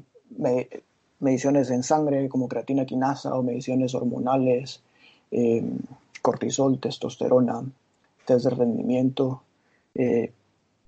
[1.19, 4.81] mediciones en sangre como creatina quinasa o mediciones hormonales,
[5.31, 5.63] eh,
[6.21, 7.63] cortisol, testosterona,
[8.25, 9.41] test de rendimiento,
[9.93, 10.31] eh,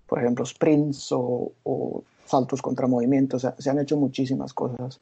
[0.06, 5.00] por ejemplo, sprints o, saltos contra movimientos, o sea, se han hecho muchísimas cosas.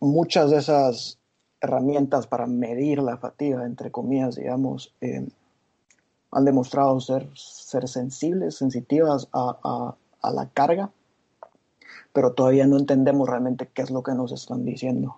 [0.00, 1.18] muchas de esas
[1.60, 4.92] herramientas para medir la fatiga, entre comillas, digamos,
[6.32, 10.90] han demostrado ser, ser sensibles, sensitivas a, la carga,
[12.12, 15.16] pero todavía no entendemos realmente qué es lo que nos están diciendo.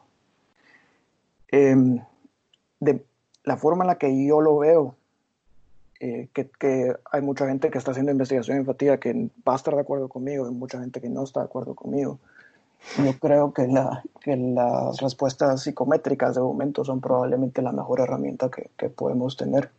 [1.48, 2.00] Em,
[2.80, 3.04] de
[3.44, 4.94] la forma en la que yo lo veo,
[6.00, 9.74] eh, que, hay mucha gente que está haciendo investigación en fatiga que va a estar
[9.74, 12.18] de acuerdo conmigo y mucha gente que no está de acuerdo conmigo.
[13.04, 18.50] Yo creo que, la, que las respuestas psicométricas de momento son probablemente la mejor herramienta
[18.50, 19.70] que, que podemos tener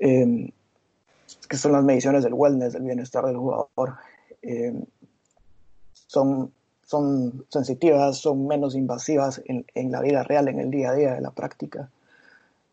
[0.00, 0.52] eh,
[1.48, 3.96] que son las mediciones del wellness, del bienestar del jugador.
[4.42, 4.84] Em,
[5.92, 6.52] son,
[6.84, 11.14] son sensitivas, son menos invasivas en, en, la vida real, en el día a día
[11.14, 11.90] de la práctica.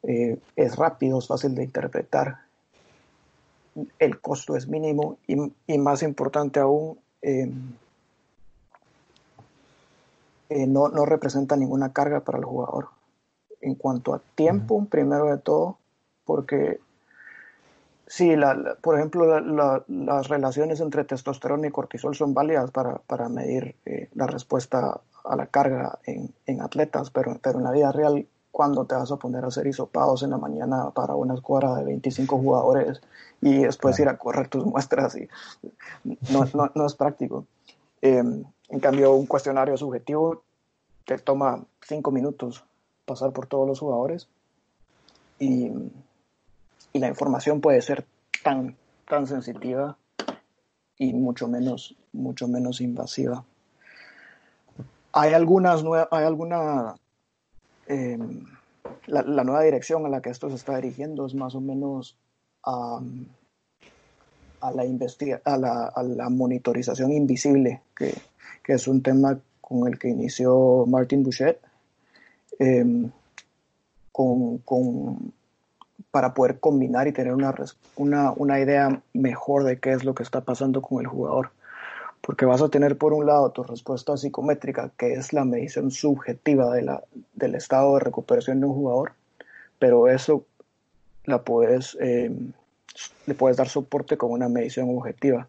[0.04, 2.40] Eh, es rápido, es fácil de interpretar.
[4.00, 5.36] El costo es mínimo y,
[5.68, 7.74] y más importante aún, em,
[10.50, 12.90] eh, no, no, representa ninguna carga para el jugador.
[13.62, 15.78] En cuanto a tiempo, primero de todo,
[16.26, 16.80] porque
[18.12, 23.78] Sí, la, por ejemplo, las relaciones entre testosterona y cortisol son válidas para, para medir
[23.86, 28.28] eh, la respuesta a la carga en, en, atletas, pero, pero en la vida real,
[28.52, 31.86] cuando te vas a poner a hacer hisopados en la mañana para una escuadra de
[31.86, 33.02] 25 jugadores
[33.40, 35.30] y después ir a correr tus muestras, y
[36.34, 37.46] no, no, no es práctico.
[38.02, 40.44] Em, en cambio, un cuestionario subjetivo
[41.06, 42.66] te toma 5 minutos
[43.06, 44.28] pasar por todos los jugadores
[45.40, 45.72] y
[46.94, 48.06] y la información puede ser
[48.44, 48.76] tan,
[49.08, 49.98] tan sensitiva
[50.98, 53.44] y mucho menos, mucho menos invasiva.
[55.14, 56.96] Hay algunas hay alguna
[57.88, 58.46] em,
[59.08, 62.18] la, nueva dirección a la que esto se está dirigiendo es más o menos
[62.64, 63.02] a,
[64.62, 68.14] a la, a la, a la monitorización invisible, que,
[68.64, 71.60] que, es un tema con el que inició Martin Bouchet,
[72.60, 73.12] em,
[74.12, 75.34] con, con
[76.12, 77.56] para poder combinar y tener una,
[77.96, 81.52] una, una, idea mejor de qué es lo que está pasando con el jugador.
[82.20, 86.72] Porque vas a tener por un lado tu respuesta psicométrica, que es la medición subjetiva
[86.74, 89.14] de la, del estado de recuperación de un jugador,
[89.80, 90.46] pero eso
[91.26, 92.32] la puedes, eh,
[93.26, 95.48] le puedes dar soporte con una medición objetiva.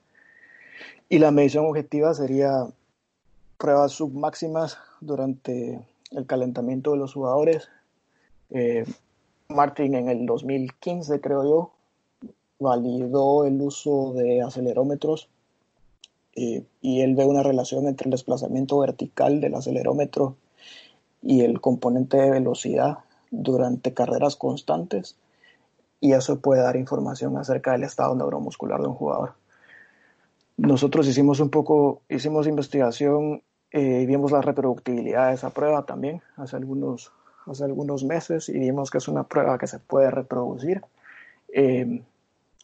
[1.08, 2.66] Y la medición objetiva sería
[3.58, 5.80] pruebas submáximas durante
[6.12, 7.68] el calentamiento de los jugadores,
[8.50, 8.84] eh,
[9.52, 11.72] Martin en el 2015, creo yo,
[12.58, 15.28] validó el uso de acelerómetros
[16.34, 20.36] y él ve una relación entre el desplazamiento vertical del acelerómetro
[21.20, 22.98] y el componente de velocidad
[23.30, 25.16] durante carreras constantes
[26.02, 29.34] y eso puede dar información acerca del estado neuromuscular de un jugador.
[30.56, 36.20] Nosotros hicimos un poco, hicimos investigación eh, y vimos la reproductibilidad de esa prueba también
[36.36, 37.12] hace algunos,
[37.46, 40.82] hace algunos meses y vimos que es una prueba que se puede reproducir.
[41.52, 42.02] Eh,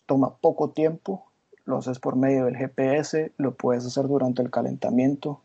[0.07, 1.25] toma poco tiempo,
[1.65, 5.41] lo haces por medio del GPS, lo puedes hacer durante el calentamiento.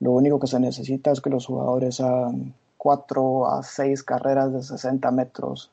[0.00, 4.62] Lo único que se necesita es que los jugadores hagan 4 a 6 carreras de
[4.62, 5.70] 60 metros,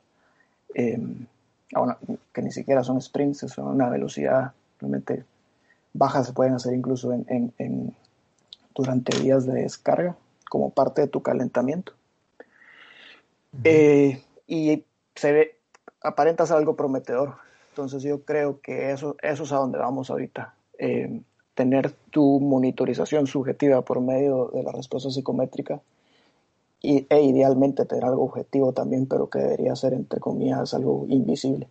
[0.74, 1.26] em,
[2.32, 5.24] que ni siquiera son sprints, son una velocidad realmente
[5.92, 7.94] baja, se pueden hacer incluso en,
[8.74, 10.16] durante días de descarga
[10.48, 11.92] como parte de tu calentamiento.
[13.64, 15.58] Eh, y se ve,
[16.02, 17.34] aparenta ser algo prometedor.
[17.70, 20.54] Entonces yo creo que eso, eso es a donde vamos ahorita.
[20.78, 21.20] Eh,
[21.54, 25.80] tener tu monitorización subjetiva por medio de la respuesta psicométrica
[26.82, 31.68] y, e idealmente tener algo objetivo también, pero que debería ser, entre comillas, algo invisible.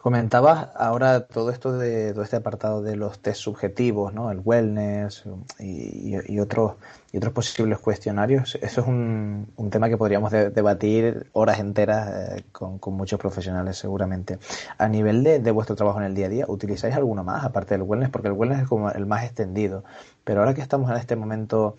[0.00, 4.30] Comentabas ahora todo esto de todo este apartado de los test subjetivos, ¿no?
[4.30, 5.24] El wellness
[5.58, 6.74] y, otros
[7.10, 8.58] y otros posibles cuestionarios.
[8.60, 14.38] Eso es un, un tema que podríamos debatir horas enteras eh, con, muchos profesionales seguramente.
[14.76, 17.74] A nivel de, de, vuestro trabajo en el día a día, ¿utilizáis alguno más aparte
[17.74, 18.10] del wellness?
[18.10, 19.84] Porque el wellness es como el más extendido.
[20.24, 21.76] Pero ahora que estamos en este momento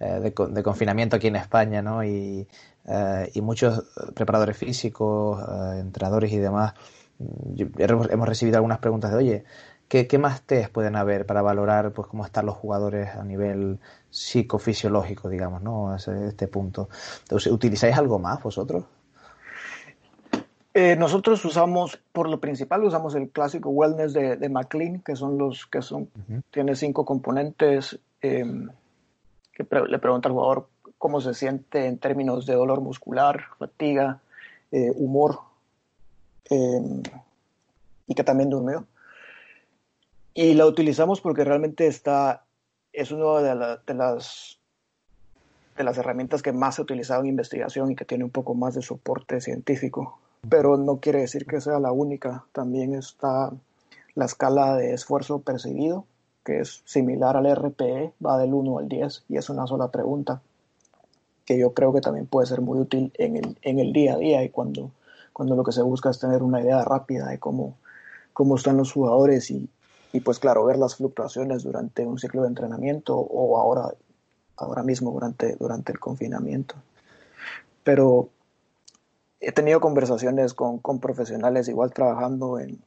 [0.00, 2.04] eh, de, de, confinamiento aquí en España, ¿no?
[2.04, 2.46] Y
[2.90, 6.72] eh, y muchos preparadores físicos, eh, entrenadores y demás,
[7.76, 9.44] hemos recibido algunas preguntas de, oye,
[9.88, 15.28] ¿qué, más test pueden haber para valorar pues cómo están los jugadores a nivel psicofisiológico,
[15.28, 15.92] digamos, ¿no?
[15.92, 16.88] A este punto.
[17.24, 18.84] Entonces, ¿utilizáis algo más vosotros?
[20.72, 25.36] Eh, nosotros usamos, por lo principal, usamos el clásico wellness de, de McLean, que son
[25.36, 26.08] los que son,
[26.50, 30.68] tiene cinco componentes que le pregunta al jugador
[30.98, 34.20] cómo se siente en términos de dolor muscular, fatiga,
[34.72, 35.38] eh, humor,
[36.50, 37.02] em,
[38.06, 38.84] y que también durmió.
[40.34, 42.44] Y la utilizamos porque realmente está,
[42.92, 44.58] es una de, de, las,
[45.76, 48.54] de las herramientas que más se ha utilizado en investigación y que tiene un poco
[48.54, 50.18] más de soporte científico.
[50.48, 52.44] Pero no quiere decir que sea la única.
[52.52, 53.52] También está
[54.14, 56.04] la escala de esfuerzo percibido,
[56.44, 60.40] que es similar al RPE, va del 1 al 10 y es una sola pregunta
[61.48, 64.18] que yo creo que también puede ser muy útil en el, en el día a
[64.18, 64.90] día y cuando,
[65.32, 67.78] cuando lo que se busca es tener una idea rápida de cómo,
[68.34, 69.66] cómo están los jugadores y,
[70.12, 73.94] y pues claro, ver las fluctuaciones durante un ciclo de entrenamiento o ahora,
[74.58, 76.74] ahora mismo durante, durante el confinamiento.
[77.82, 78.28] Pero
[79.40, 82.78] he tenido conversaciones con, con profesionales igual trabajando en,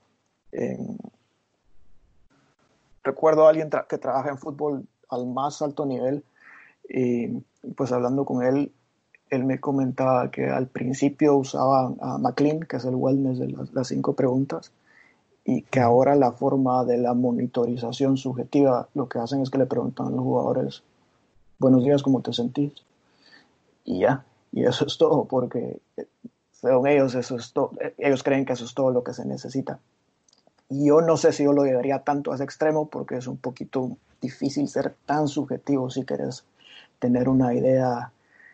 [3.04, 6.24] recuerdo a alguien que trabaja en fútbol al más alto nivel
[6.88, 7.42] y
[7.76, 8.72] pues hablando con él,
[9.30, 13.88] él me comentaba que al principio usaba a McLean, que es el wellness de las,
[13.88, 14.72] cinco preguntas,
[15.46, 19.66] y que ahora la forma de la monitorización subjetiva lo que hacen es que le
[19.66, 20.84] preguntan a los jugadores,
[21.60, 22.74] buenos días, ¿cómo te sentís?
[23.86, 26.08] Y ya, y eso es todo, porque eh,
[26.52, 29.26] según ellos, eso es todo, eh, ellos creen que eso es todo lo que se
[29.26, 29.80] necesita.
[30.70, 33.38] Y yo no sé si yo lo llevaría tanto a ese extremo, porque es un
[33.38, 36.44] poquito difícil ser tan subjetivo si querés
[37.02, 38.12] tener una idea,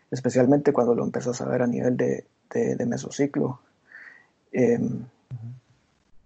[0.09, 3.59] especialmente cuando lo empiezas a ver a nivel de, de, mesociclo.
[4.53, 5.03] Em,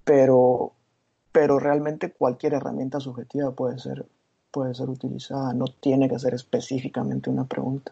[0.06, 0.72] pero,
[1.32, 4.06] pero realmente cualquier herramienta subjetiva puede ser,
[4.52, 7.92] puede ser utilizada, no tiene que ser específicamente una pregunta.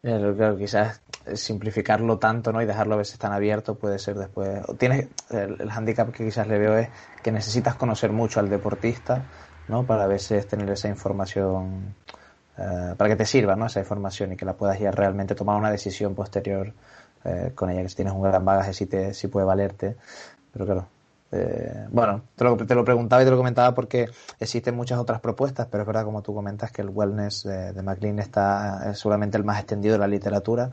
[0.00, 1.02] Claro, quizás
[1.34, 2.62] simplificarlo tanto ¿no?
[2.62, 4.62] y dejarlo a veces tan abierto puede ser después.
[4.78, 6.88] Tienes, el, el handicap que quizás le veo es
[7.22, 9.26] que necesitas conocer mucho al deportista
[9.68, 9.84] ¿no?
[9.84, 11.94] para a veces tener esa información
[12.58, 13.66] eh, para que te sirva ¿no?
[13.66, 16.72] esa información y que la puedas ya realmente tomar una decisión posterior
[17.24, 19.96] eh, con ella, que si tienes un gran bagaje sí, te, sí puede valerte.
[20.52, 20.86] Pero claro,
[21.30, 24.06] eh, bueno, te lo, te lo, preguntaba y te lo comentaba porque
[24.38, 28.18] existen muchas otras propuestas, pero es verdad, como tú comentas, que el wellness de, McLean
[28.18, 30.70] está es seguramente el más extendido de la literatura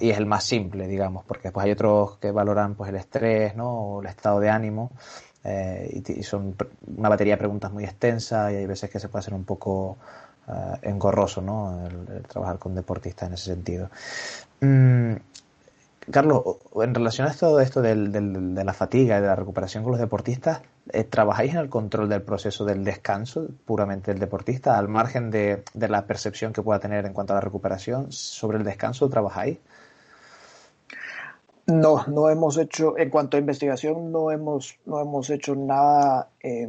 [0.00, 3.56] y es el más simple, digamos, porque después hay otros que valoran pues el estrés,
[3.56, 3.70] ¿no?
[3.70, 4.90] O el estado de ánimo.
[5.44, 6.56] y, son
[6.96, 9.96] una batería de preguntas muy extensa y hay veces que se puede hacer un poco
[10.46, 11.86] uh, engorroso, ¿no?
[11.86, 13.90] El, trabajar con deportistas en ese sentido.
[14.60, 15.14] Mm,
[16.10, 16.42] Carlos,
[16.74, 18.10] en relación a todo esto del,
[18.54, 22.08] de la fatiga y de la recuperación con los deportistas, eh, ¿trabajáis en el control
[22.08, 26.80] del proceso del descanso puramente del deportista, al margen de, de, la percepción que pueda
[26.80, 28.10] tener en cuanto a la recuperación?
[28.10, 29.58] ¿Sobre el descanso trabajáis?
[31.66, 36.68] No, no hemos hecho, en cuanto a investigación, no hemos, no hemos hecho nada, eh,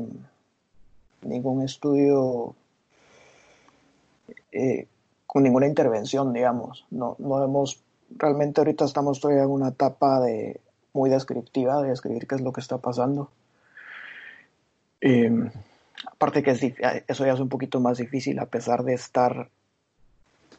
[1.24, 2.56] ningún estudio
[4.52, 4.88] eh,
[5.26, 6.86] con ninguna intervención, digamos.
[6.92, 7.84] No, no hemos,
[8.18, 10.60] realmente ahorita estamos todavía en una etapa de,
[10.94, 13.30] muy descriptiva de describir qué es lo que está pasando.
[15.00, 15.50] Em,
[16.06, 19.50] aparte que eso ya es un poquito más difícil a pesar de estar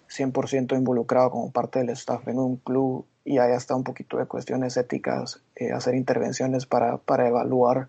[0.09, 4.27] 100% involucrado como parte del staff en un club y hay hasta un poquito de
[4.27, 7.89] cuestiones éticas, eh, hacer intervenciones para, para evaluar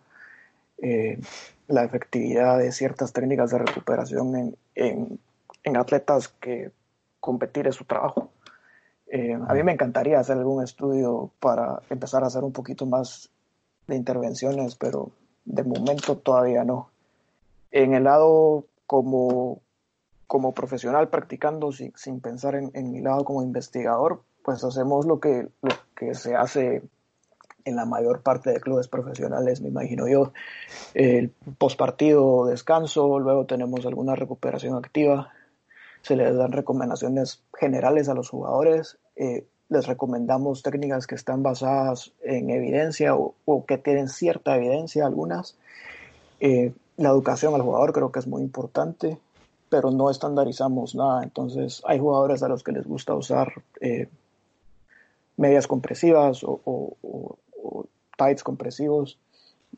[0.81, 1.19] eh,
[1.67, 5.19] la efectividad de ciertas técnicas de recuperación en, en,
[5.63, 6.71] en atletas que
[7.19, 8.29] competir es su trabajo.
[9.07, 13.29] Eh, a mí me encantaría hacer algún estudio para empezar a hacer un poquito más
[13.87, 15.11] de intervenciones, pero
[15.45, 16.89] de momento todavía no.
[17.71, 19.61] En el lado como,
[20.27, 25.19] como profesional practicando sin, sin pensar en, en, mi lado como investigador, pues hacemos lo
[25.19, 26.83] que, lo que se hace
[27.65, 30.33] en la mayor parte de clubes profesionales, me imagino yo.
[30.93, 35.31] El postpartido descanso, luego tenemos alguna recuperación activa,
[36.03, 42.11] se les dan recomendaciones generales a los jugadores, eh, les recomendamos técnicas que están basadas
[42.21, 45.55] en evidencia o, que tienen cierta evidencia algunas.
[46.41, 49.17] Eh, la educación al jugador creo que es muy importante,
[49.69, 51.23] pero no estandarizamos nada.
[51.23, 54.09] Entonces hay jugadores a los que les gusta usar eh,
[55.37, 57.37] medias compresivas o, o,
[58.15, 59.17] tights compresivos,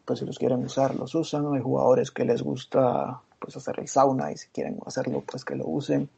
[0.03, 1.53] pues si los quieren usar, los usan.
[1.53, 5.56] Hay jugadores que les gusta pues hacer el sauna y si quieren hacerlo, pues que
[5.56, 6.10] lo usen.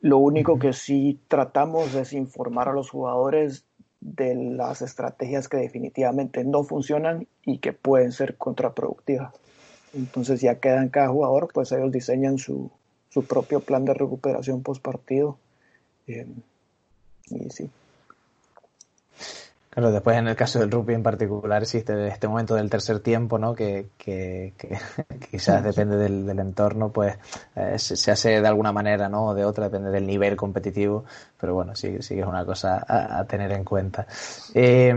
[0.00, 3.64] Lo único que sí tratamos es informar a los jugadores
[4.00, 9.32] de las estrategias que definitivamente no funcionan y que pueden ser contraproductivas.
[9.94, 12.72] Entonces ya queda en cada jugador, pues ellos diseñan su,
[13.10, 15.38] su propio plan de recuperación post partido.
[16.08, 16.26] Eh,
[17.30, 17.70] y sí.
[19.74, 23.38] Claro, después en el caso del rugby en particular existe este momento del tercer tiempo,
[23.38, 23.54] ¿no?
[23.54, 24.76] Que, que, que
[25.30, 27.16] quizás depende del, del entorno, pues
[27.56, 29.28] eh, se, se, hace de alguna manera, ¿no?
[29.28, 31.06] O de otra, depende del nivel competitivo,
[31.40, 34.06] pero bueno, sí, sí que es una cosa a, a tener en cuenta.
[34.52, 34.94] Eh,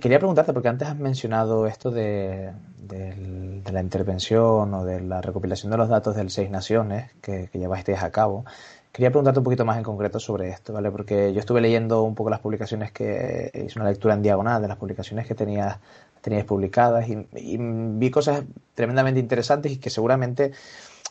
[0.00, 3.14] quería preguntarte, porque antes has mencionado esto de, de,
[3.62, 7.60] de, la intervención o de la recopilación de los datos del Seis Naciones que, que
[7.60, 8.44] llevasteis a cabo.
[8.94, 10.88] Quería preguntarte un poquito más en concreto sobre esto, ¿vale?
[10.88, 14.68] Porque yo estuve leyendo un poco las publicaciones que hice una lectura en diagonal de
[14.68, 15.80] las publicaciones que tenías,
[16.20, 20.52] tenías publicadas y, y vi cosas tremendamente interesantes y que seguramente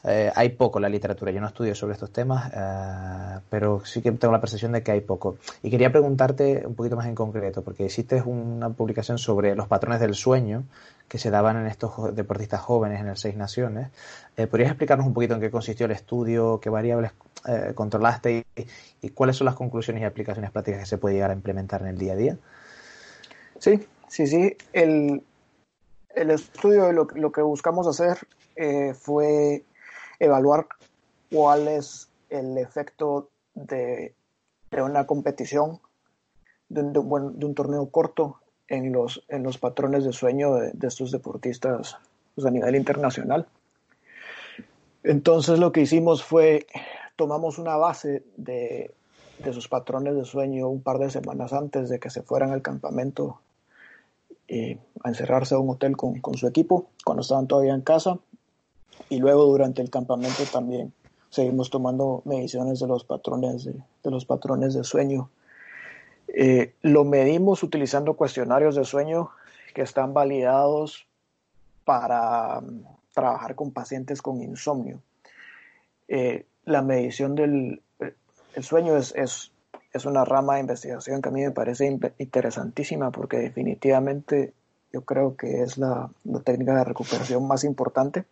[0.05, 1.31] eh, hay poco en la literatura.
[1.31, 4.91] Yo no estudio sobre estos temas, eh, pero sí que tengo la percepción de que
[4.91, 5.35] hay poco.
[5.61, 9.99] Y quería preguntarte un poquito más en concreto, porque hiciste una publicación sobre los patrones
[9.99, 10.63] del sueño
[11.13, 13.89] que se daban en estos deportistas jóvenes en el Seis Naciones.
[14.35, 17.11] Eh, ¿Podrías explicarnos un poquito en qué consistió el estudio, qué variables
[17.47, 18.47] eh, controlaste
[18.99, 21.89] y, cuáles son las conclusiones y aplicaciones prácticas que se puede llegar a implementar en
[21.89, 22.37] el día a día?
[23.59, 24.57] Sí, sí, sí.
[24.73, 25.21] El,
[26.15, 28.17] el estudio, lo, lo que buscamos hacer
[28.55, 29.63] eh, fue
[30.17, 30.65] evaluar
[31.31, 34.15] cuál es el efecto de,
[34.71, 35.79] de una competición,
[36.69, 40.87] de, un, de un, torneo corto en los, en los patrones de sueño de, de
[40.87, 41.97] estos deportistas
[42.35, 43.47] pues, a nivel internacional.
[45.03, 46.65] Entonces lo que hicimos fue,
[47.15, 48.91] tomamos una base de,
[49.39, 52.61] de, sus patrones de sueño un par de semanas antes de que se fueran al
[52.61, 53.39] campamento
[54.47, 58.19] y a encerrarse a un hotel con, con su equipo, cuando estaban todavía en casa,
[59.09, 60.93] y luego durante el campamento también
[61.29, 65.29] seguimos tomando mediciones de los patrones de, de los patrones de sueño.
[66.33, 69.29] Eh, lo medimos utilizando cuestionarios de sueño
[69.73, 71.07] que están validados
[71.85, 74.99] para um, trabajar con pacientes con insomnio.
[76.07, 77.81] Eh, la medición del
[78.55, 79.51] el sueño es, es,
[79.93, 81.87] es, una rama de investigación que a mí me parece
[82.19, 84.53] interesantísima porque definitivamente
[84.91, 88.25] yo creo que es la, la técnica de recuperación más importante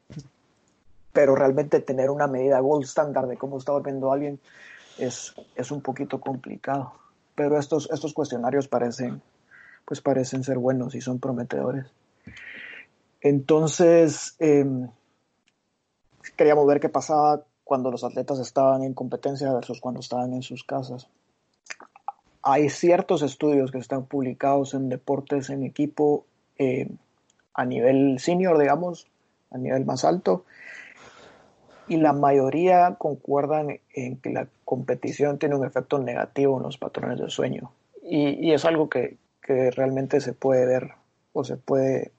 [1.13, 4.39] pero realmente tener una medida gold standard de cómo está durmiendo alguien
[4.97, 6.93] es, es un poquito complicado.
[7.35, 9.21] Pero estos, estos cuestionarios parecen,
[9.85, 11.87] pues parecen ser buenos y son prometedores.
[13.21, 14.65] Entonces, eh,
[16.35, 20.63] queríamos ver qué pasaba cuando los atletas estaban en competencia versus cuando estaban en sus
[20.63, 21.07] casas.
[22.43, 26.25] Hay ciertos estudios que están publicados en deportes en equipo
[26.57, 26.89] eh,
[27.53, 29.07] a nivel senior, digamos,
[29.51, 30.45] a nivel más alto,
[31.87, 37.19] y la mayoría concuerdan en que la competición tiene un efecto negativo en los patrones
[37.19, 37.71] de sueño.
[38.03, 40.91] Y, y es algo que, que, realmente se puede ver
[41.33, 42.11] o se puede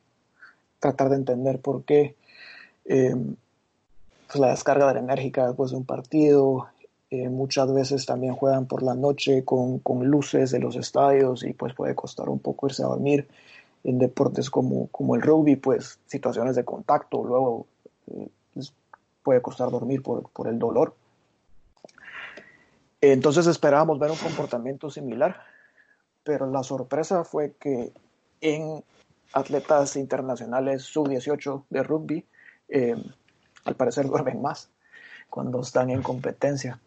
[0.79, 2.17] tratar de entender por qué.
[2.85, 3.15] Eh,
[4.27, 6.67] pues la descarga de enérgica después de un partido,
[7.11, 11.53] eh, muchas veces también juegan por la noche con, con, luces de los estadios y
[11.53, 13.29] pues puede costar un poco irse a dormir.
[13.85, 17.67] En deportes como, como el rugby, pues situaciones de contacto, luego
[18.13, 18.29] eh,
[19.23, 20.95] puede costar dormir por, por el dolor.
[23.01, 25.43] Entonces esperábamos ver un comportamiento similar,
[26.23, 27.93] pero la sorpresa fue que
[28.41, 28.85] en
[29.33, 32.27] atletas internacionales sub-18 de rugby,
[32.68, 32.95] eh,
[33.64, 34.70] al parecer duermen más
[35.31, 36.79] cuando están en competencia.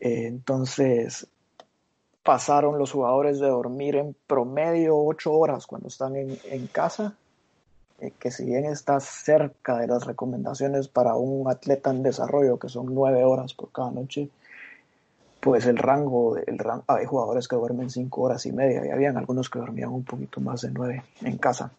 [0.00, 1.26] Eh, entonces,
[2.22, 7.16] pasaron los jugadores de dormir en promedio ocho horas cuando están en, en casa,
[8.00, 12.68] eh, que si bien está cerca de las recomendaciones para un atleta en desarrollo, que
[12.68, 14.28] son nueve horas por cada noche,
[15.40, 19.16] pues el rango, el rango, hay jugadores que duermen cinco horas y media y habían
[19.16, 21.70] algunos que dormían un poquito más de nueve en casa.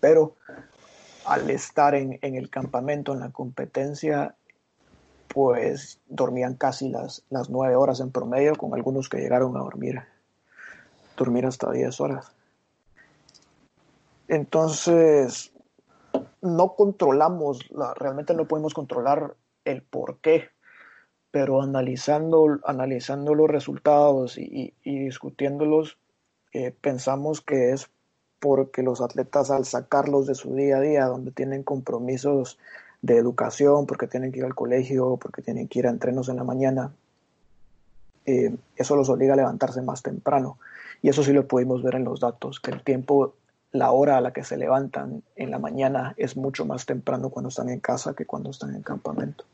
[0.00, 0.34] Pero
[1.26, 4.34] al estar en, en el campamento, en la competencia,
[5.28, 10.00] pues dormían casi las, las nueve horas en promedio, con algunos que llegaron a dormir,
[11.16, 12.33] dormir hasta diez horas.
[14.28, 15.52] Entonces,
[16.40, 20.48] no controlamos, la, realmente no podemos controlar el por qué,
[21.30, 25.98] pero analizando, analizando los resultados y, discutiéndolos,
[26.52, 27.90] eh, pensamos que es
[28.38, 32.58] porque los atletas al sacarlos de su día a día, donde tienen compromisos
[33.02, 36.36] de educación, porque tienen que ir al colegio, porque tienen que ir a entrenos en
[36.36, 36.92] la mañana,
[38.26, 40.58] eh, eso los obliga a levantarse más temprano.
[41.02, 43.34] Y eso sí lo pudimos ver en los datos, que el tiempo
[43.74, 47.48] la hora a la que se levantan en la mañana es mucho más temprano cuando
[47.48, 49.44] están en casa que cuando están en campamento.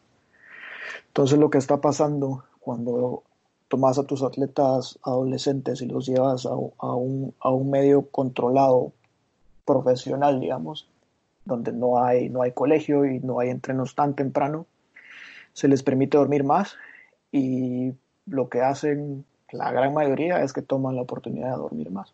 [1.06, 3.22] Entonces lo que está pasando cuando
[3.68, 8.92] tomas a tus atletas adolescentes y los llevas a, un, a un, medio controlado,
[9.64, 10.86] profesional, digamos,
[11.46, 14.66] donde no hay, no hay colegio y no hay entrenos tan temprano,
[15.54, 16.74] se les permite dormir más
[17.32, 17.94] y
[18.26, 22.12] lo que hacen la gran mayoría es que toman la oportunidad de dormir más.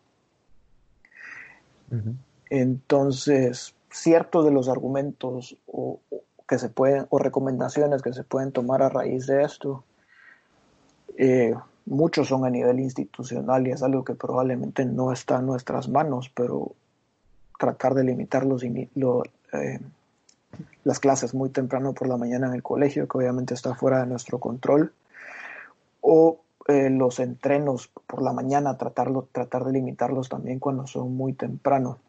[2.49, 5.99] Entonces, ciertos de los argumentos o,
[6.47, 9.83] que se pueden, o recomendaciones que se pueden tomar a raíz de esto,
[11.17, 11.53] eh,
[11.85, 16.31] muchos son a nivel institucional y es algo que probablemente no está en nuestras manos,
[16.33, 16.73] pero
[17.59, 19.79] tratar de limitar los, eh,
[20.83, 24.07] las clases muy temprano por la mañana en el colegio, que obviamente está fuera de
[24.07, 24.93] nuestro control,
[26.01, 31.33] o eh, los entrenos por la mañana, tratarlo, tratar de limitarlos también cuando son muy
[31.33, 31.99] temprano.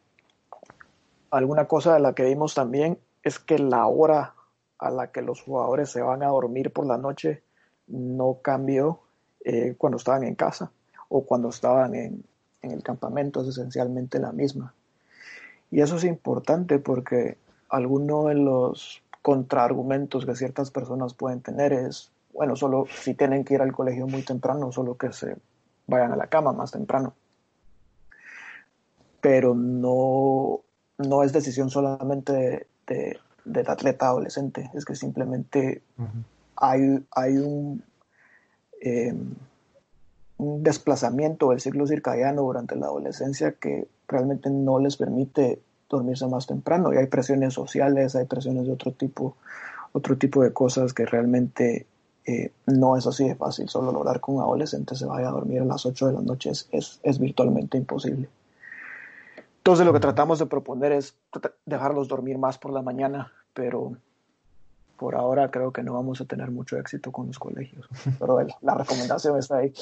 [1.31, 4.35] Alguna cosa de la que vimos también es que la hora
[4.79, 7.43] a la que los jugadores se van a dormir por la noche
[7.87, 9.01] no cambió
[9.45, 10.73] eh, cuando estaban en casa
[11.09, 12.25] o cuando estaban en,
[12.63, 14.75] en el campamento, es esencialmente la misma.
[15.71, 17.37] Y eso es importante porque
[17.69, 23.55] alguno de los contraargumentos que ciertas personas pueden tener es bueno, solo si tienen que
[23.55, 25.37] ir al colegio muy temprano, solo que se
[25.87, 27.15] vayan a la cama más temprano.
[29.21, 30.61] Pero no,
[30.99, 35.83] no es decisión solamente de, del atleta adolescente, es que simplemente
[36.57, 37.83] hay, hay un,
[38.81, 39.15] eh,
[40.37, 46.47] un desplazamiento del ciclo circadiano durante la adolescencia que realmente no les permite dormirse más
[46.47, 49.37] temprano y hay presiones sociales, hay presiones de otro tipo,
[49.93, 51.87] otro tipo de cosas que realmente
[52.29, 53.71] eh, no es así de fácil.
[53.71, 56.51] Solo lograr que un adolescente se vaya a dormir a las 8 de la noche
[56.51, 56.69] es,
[57.03, 58.29] es, virtualmente imposible.
[59.57, 61.17] Entonces lo que tratamos de proponer es
[61.65, 63.97] dejarlos dormir más por la mañana, pero
[64.99, 67.89] por ahora creo que no vamos a tener mucho éxito con los colegios.
[68.19, 69.73] Pero la recomendación está ahí.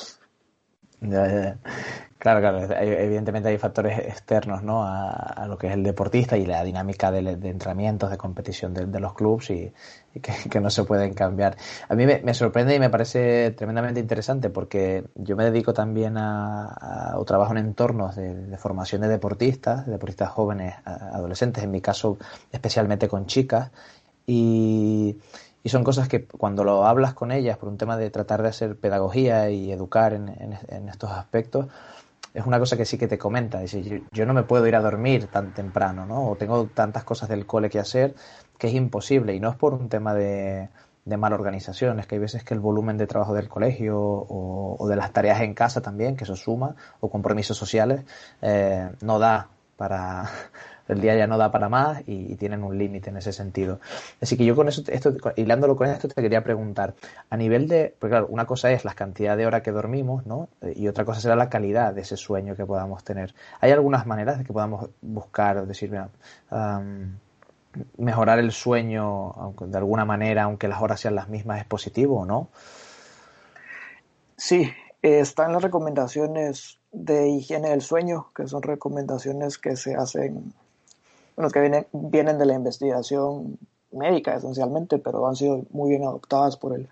[2.18, 2.74] Claro, claro.
[2.80, 4.82] Evidentemente hay factores externos ¿no?
[4.84, 9.14] a, lo que es el deportista y la dinámica de, entrenamientos, de competición de, los
[9.14, 9.72] clubes y,
[10.50, 11.56] que, no se pueden cambiar.
[11.88, 17.12] A mí me, sorprende y me parece tremendamente interesante porque yo me dedico también a,
[17.12, 22.16] a trabajo en entornos de, formación de deportistas, deportistas jóvenes, adolescentes, en mi caso
[22.50, 23.70] especialmente con chicas.
[24.26, 25.18] Y,
[25.66, 28.50] y son cosas que cuando lo hablas con ellas por un tema de tratar de
[28.50, 30.28] hacer pedagogía y educar en,
[30.88, 31.66] estos aspectos,
[32.32, 33.58] es una cosa que sí que te comenta.
[33.58, 36.30] Dice, yo, no me puedo ir a dormir tan temprano, ¿no?
[36.30, 38.14] O tengo tantas cosas del cole que hacer
[38.56, 39.34] que es imposible.
[39.34, 40.68] Y no es por un tema de,
[41.04, 44.94] mala organización, es que hay veces que el volumen de trabajo del colegio o, de
[44.94, 48.04] las tareas en casa también, que eso suma, o compromisos sociales,
[48.40, 50.30] eh, no da para,
[50.88, 53.80] el día ya no da para más y, tienen un límite en ese sentido.
[54.20, 56.94] Así que yo con eso, esto, hilándolo con esto, te quería preguntar,
[57.30, 60.48] a nivel de, pues claro, una cosa es la cantidad de horas que dormimos, ¿no?
[60.74, 63.34] Y otra cosa será la calidad de ese sueño que podamos tener.
[63.60, 66.10] ¿Hay algunas maneras de que podamos buscar, decir, mira,
[67.98, 72.26] mejorar el sueño de alguna manera, aunque las horas sean las mismas, es positivo o
[72.26, 72.48] no?
[74.36, 74.70] Sí,
[75.02, 80.52] están las recomendaciones de higiene del sueño, que son recomendaciones que se hacen
[81.36, 83.58] bueno, que vienen, vienen de la investigación
[83.92, 86.88] médica esencialmente, pero han sido muy bien adoptadas por el,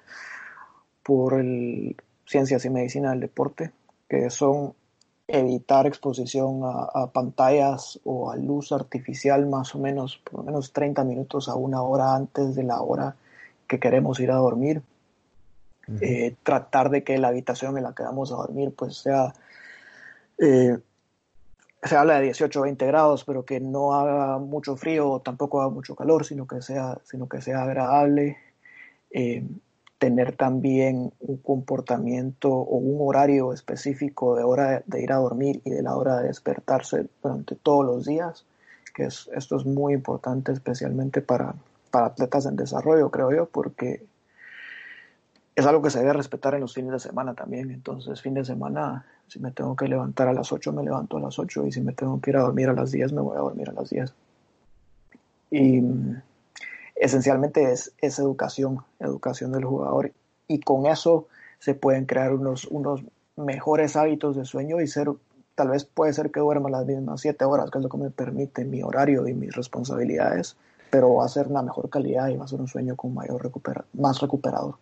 [1.03, 3.73] por el Ciencias y Medicina del Deporte,
[4.09, 4.75] que son
[5.27, 11.03] evitar exposición a, pantallas o a luz artificial más o menos, por lo menos 30
[11.05, 13.17] minutos a una hora antes de la hora
[13.67, 14.83] que queremos ir a dormir.
[16.01, 19.35] eh, tratar de que la habitación en la que vamos a dormir pues sea,
[20.39, 20.79] eh,
[21.85, 25.61] se habla de 18 o 20 grados, pero que no haga mucho frío o tampoco
[25.61, 28.39] haga mucho calor, sino que sea, sino que sea agradable.
[29.11, 29.47] Eh,
[29.99, 35.71] tener también un comportamiento o un horario específico de hora de ir a dormir y
[35.71, 38.45] de la hora de despertarse durante todos los días,
[38.95, 41.55] que es, esto es muy importante especialmente para,
[41.91, 44.05] para atletas en desarrollo, creo yo, porque
[45.57, 47.71] es algo que se debe respetar en los fines de semana también.
[47.71, 51.21] Entonces, fin de semana, si me tengo que levantar a las 8, me levanto a
[51.21, 53.37] las 8 y si me tengo que ir a dormir a las 10, me voy
[53.37, 54.13] a dormir a las 10.
[55.53, 55.83] Y
[56.97, 60.13] esencialmente es, es educación, educación del jugador.
[60.49, 61.29] Y con eso
[61.61, 63.03] se pueden crear unos, unos
[63.37, 65.09] mejores hábitos de sueño y ser,
[65.55, 68.11] tal vez puede ser que duerma las mismas 7 horas, que es lo que me
[68.11, 70.57] permite mi horario y mis responsabilidades,
[70.91, 73.41] pero va a ser una mejor calidad y va a ser un sueño con mayor
[73.41, 74.75] recupera más recuperador.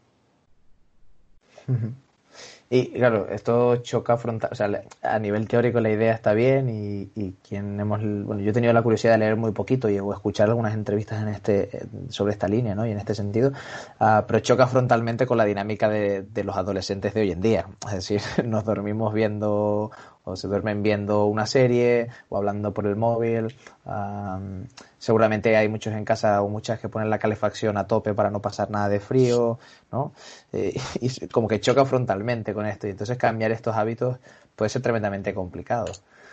[2.75, 7.11] Y claro, esto choca frontal, o sea, a nivel teórico la idea está bien y,
[7.15, 10.11] y, quien hemos, bueno, yo he tenido la curiosidad de leer muy poquito y o
[10.15, 12.87] escuchar algunas entrevistas en este, sobre esta línea, ¿no?
[12.87, 13.53] Y en este sentido,
[14.01, 17.67] uh, pero choca frontalmente con la dinámica de, de, los adolescentes de hoy en día.
[17.89, 19.91] Es decir, nos dormimos viendo
[20.25, 23.55] o se duermen viendo una serie o hablando por el móvil.
[23.85, 24.67] Um,
[24.99, 28.41] seguramente hay muchos en casa o muchas que ponen la calefacción a tope para no
[28.41, 29.59] pasar nada de frío,
[29.91, 30.13] ¿no?
[30.53, 34.19] Eh, y como que choca frontalmente con esto y entonces cambiar estos hábitos
[34.55, 35.87] puede ser tremendamente complicado.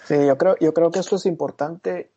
[0.06, 2.10] Sí, yo creo, yo creo que esto es importante,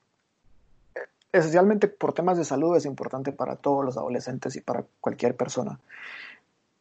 [1.30, 5.78] esencialmente por temas de salud es importante para todos los adolescentes y para cualquier persona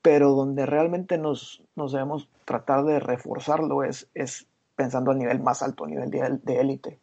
[0.01, 4.47] pero donde realmente nos, nos debemos tratar de reforzarlo es, es
[4.81, 6.99] pensando al nivel más alto, a nivel de élite,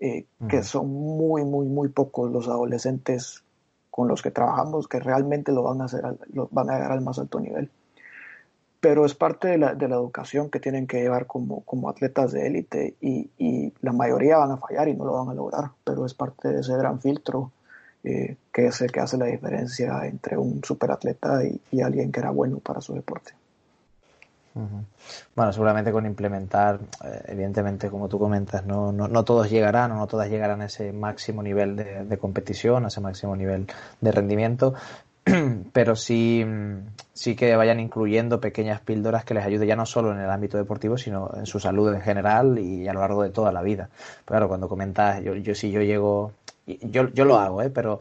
[0.00, 3.44] eh, que son muy, muy, muy pocos los adolescentes
[3.90, 6.02] con los que trabajamos que realmente lo van a hacer,
[6.32, 7.70] lo van a llegar al más alto nivel.
[8.80, 12.32] Pero es parte de la, de la educación que tienen que llevar como, como atletas
[12.32, 15.72] de élite y, y, la mayoría van a fallar y no lo van a lograr,
[15.84, 17.52] pero es parte de ese gran filtro
[18.02, 22.20] eh, que es el que hace la diferencia entre un superatleta y, y alguien que
[22.20, 23.32] era bueno para su deporte.
[24.54, 29.96] Bueno, seguramente con implementar, eh, evidentemente, como tú comentas, no, no, no, todos llegarán o
[29.96, 33.66] no todas llegarán a ese máximo nivel de, competición, a ese máximo nivel
[34.00, 34.74] de rendimiento,
[35.72, 36.44] pero sí,
[37.12, 40.58] sí que vayan incluyendo pequeñas píldoras que les ayude ya no solo en el ámbito
[40.58, 43.88] deportivo, sino en su salud en general y a lo largo de toda la vida.
[44.24, 46.32] Claro, cuando comentas, yo, yo si yo llego,
[46.66, 47.70] yo, yo lo hago, ¿eh?
[47.70, 48.00] pero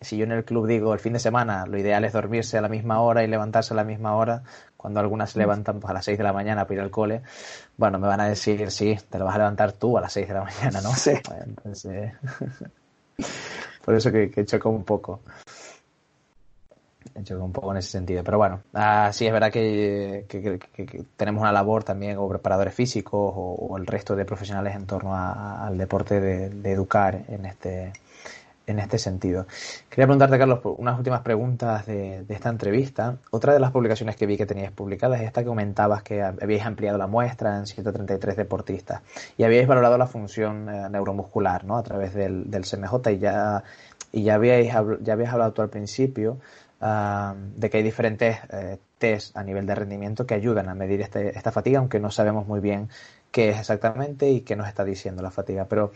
[0.00, 2.60] si yo en el club digo el fin de semana, lo ideal es dormirse a
[2.60, 4.42] la misma hora y levantarse a la misma hora,
[4.78, 7.20] cuando algunas se levantan pues, a las 6 de la mañana para ir al cole,
[7.76, 10.28] bueno, me van a decir, sí, te lo vas a levantar tú a las 6
[10.28, 10.94] de la mañana, ¿no?
[10.94, 11.10] Sí.
[11.44, 12.12] Entonces,
[13.84, 15.20] por eso que, que choca un poco.
[17.24, 18.22] Choca un poco en ese sentido.
[18.22, 22.72] Pero bueno, uh, sí es verdad que, que, que, tenemos una labor también como preparadores
[22.72, 27.24] físicos o, o el resto de profesionales en torno a, al deporte de, de educar
[27.26, 27.92] en este,
[28.68, 29.46] en este sentido.
[29.88, 33.16] Quería preguntarte, Carlos, unas últimas preguntas de, de, esta entrevista.
[33.30, 36.64] Otra de las publicaciones que vi que tenías publicadas es esta que comentabas que habíais
[36.64, 39.02] ampliado la muestra en 133 deportistas
[39.36, 41.76] y habíais valorado la función eh, neuromuscular ¿no?
[41.76, 43.62] a través del, del CMJ y ya,
[44.12, 46.38] y ya, habíais, ya habías hablado tú al principio
[46.80, 51.00] uh, de que hay diferentes eh, test a nivel de rendimiento que ayudan a medir
[51.00, 52.88] este, esta fatiga, aunque no sabemos muy bien
[53.30, 55.66] qué es exactamente y qué nos está diciendo la fatiga.
[55.66, 55.92] Pero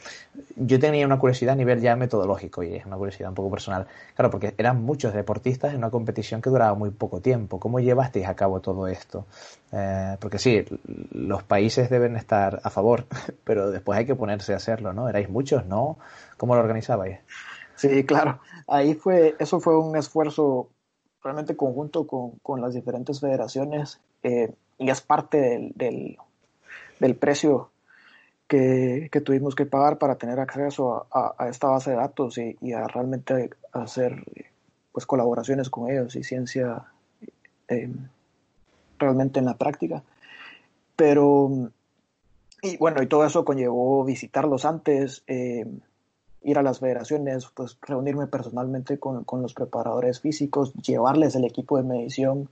[0.57, 3.87] yo tenía una curiosidad a nivel ya metodológico y es una curiosidad un poco personal.
[4.15, 7.59] Claro, porque eran muchos deportistas en una competición que duraba muy poco tiempo.
[7.59, 9.27] ¿Cómo llevasteis a cabo todo esto?
[9.73, 10.65] Eh, porque sí,
[11.13, 13.07] los países deben estar a favor,
[13.45, 15.09] pero después hay que ponerse a hacerlo, ¿no?
[15.09, 15.99] ¿Erais muchos, no?
[16.37, 17.21] ¿Cómo lo organizabais?
[17.75, 18.41] Sí, claro.
[18.69, 20.69] Ahí fue, eso fue un esfuerzo
[21.23, 26.19] realmente conjunto con, con las diferentes federaciones eh, y es parte del, del
[27.03, 27.71] del precio
[28.47, 32.73] que, que, tuvimos que pagar para tener acceso a, esta base de datos y, y,
[32.75, 34.23] a realmente hacer
[34.93, 36.85] pues colaboraciones con ellos y ciencia
[37.67, 37.91] eh,
[39.01, 40.05] realmente en la práctica.
[40.95, 41.51] Pero,
[42.63, 45.67] y bueno, y todo eso conllevó visitarlos antes, eh,
[46.43, 51.79] ir a las federaciones, pues reunirme personalmente con, con, los preparadores físicos, llevarles el equipo
[51.79, 52.49] de medición,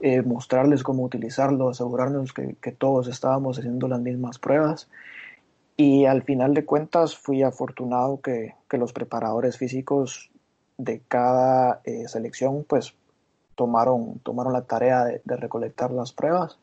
[0.00, 4.88] eh, mostrarles cómo utilizarlo, asegurarnos que, que, todos estábamos haciendo las mismas pruebas.
[5.76, 10.30] Y al final de cuentas fui afortunado que, que los preparadores físicos
[10.78, 12.94] de cada eh, selección pues
[13.54, 16.58] tomaron, tomaron la tarea de, de, recolectar las pruebas.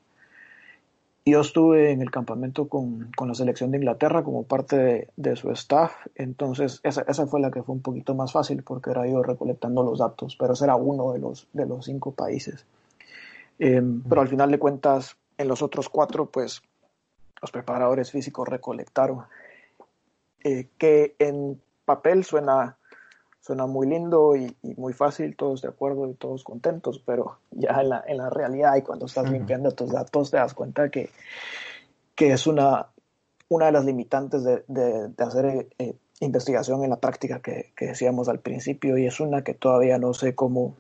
[1.25, 5.35] Yo estuve en el campamento con, con la selección de Inglaterra como parte de, de
[5.35, 9.07] su staff, entonces esa, esa, fue la que fue un poquito más fácil porque era
[9.07, 12.65] yo recolectando los datos, pero ese era uno de los, de los cinco países.
[13.59, 16.61] Em, pero al final de cuentas, en los otros cuatro, pues
[17.41, 19.25] los preparadores físicos recolectaron,
[20.43, 22.77] eh, que en papel suena,
[23.41, 27.89] suena muy lindo y, muy fácil, todos de acuerdo y todos contentos, pero ya en
[27.89, 31.09] la, en la realidad y cuando estás limpiando tus datos te das cuenta que,
[32.15, 32.87] que es una,
[33.49, 38.29] una de las limitantes de, de, hacer eh, investigación en la práctica que, que, decíamos
[38.29, 40.75] al principio y es una que todavía no sé cómo,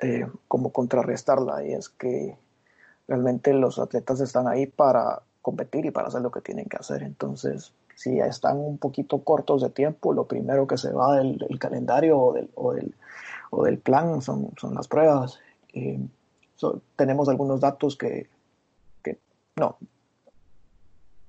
[0.00, 2.36] eh, cómo contrarrestarla y es que
[3.06, 7.02] realmente los atletas están ahí para competir y para hacer lo que tienen que hacer.
[7.02, 12.18] Entonces, si están un poquito cortos de tiempo, lo primero que se va del, calendario
[12.18, 12.94] o del, o del,
[13.50, 15.38] o del, plan son, son las pruebas.
[15.74, 16.00] Eh,
[16.96, 18.28] tenemos algunos datos que,
[19.02, 19.18] que,
[19.56, 19.76] no,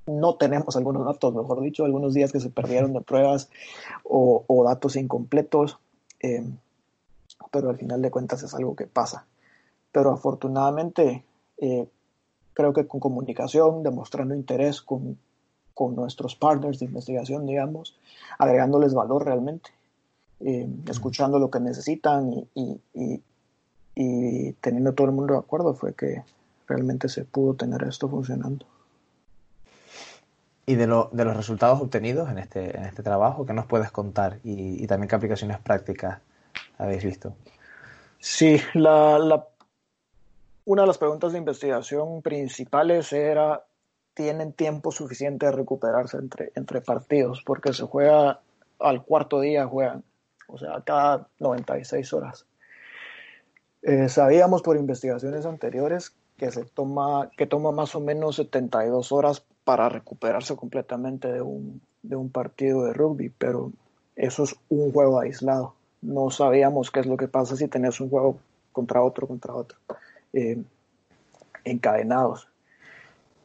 [0.07, 3.49] no tenemos algunos datos, mejor dicho, algunos días que se perdieron de pruebas
[4.03, 5.78] o, o datos incompletos,
[6.22, 6.45] eh,
[7.51, 9.25] pero al final de cuentas es algo que pasa.
[9.91, 11.23] Pero afortunadamente
[11.57, 11.88] eh,
[12.53, 15.17] creo que con comunicación, demostrando interés con,
[15.73, 17.97] con, nuestros partners de investigación, digamos,
[18.39, 19.69] agregándoles valor realmente,
[20.39, 23.21] eh, escuchando lo que necesitan y, y,
[23.95, 26.23] y, teniendo todo el mundo de acuerdo, fue que
[26.67, 28.65] realmente se pudo tener esto funcionando.
[30.65, 33.91] Y de, lo, de los resultados obtenidos en este, en este trabajo, ¿qué nos puedes
[33.91, 34.39] contar?
[34.43, 36.19] Y, y también qué aplicaciones prácticas
[36.78, 37.36] habéis visto.
[38.19, 39.47] Sí, la, la
[40.65, 43.63] una de las preguntas de investigación principales era,
[44.15, 47.43] ¿tienen tiempo suficiente de recuperarse entre, entre partidos?
[47.45, 48.41] Porque se juega
[48.80, 50.03] al cuarto día, juegan,
[50.47, 52.47] o sea, cada 96 horas.
[53.84, 59.45] Eh, sabíamos por investigaciones anteriores que se toma, que toma más o menos 72 horas
[59.63, 63.71] para recuperarse completamente de un, de un partido de rugby, pero
[64.15, 65.74] eso es un juego aislado.
[66.05, 68.37] No sabíamos qué es lo que pasa si tenés un juego
[68.71, 69.77] contra otro, contra otro.
[70.33, 70.61] Eh,
[71.63, 72.47] encadenados.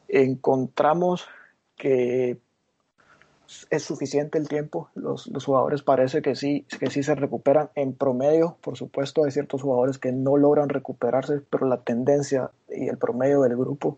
[0.07, 1.27] Encontramos
[1.75, 2.37] que
[3.69, 8.57] es suficiente el tiempo, los, jugadores parece que sí, que sí se recuperan en promedio,
[8.61, 13.41] por supuesto hay ciertos jugadores que no logran recuperarse, pero la tendencia y el promedio
[13.41, 13.97] del grupo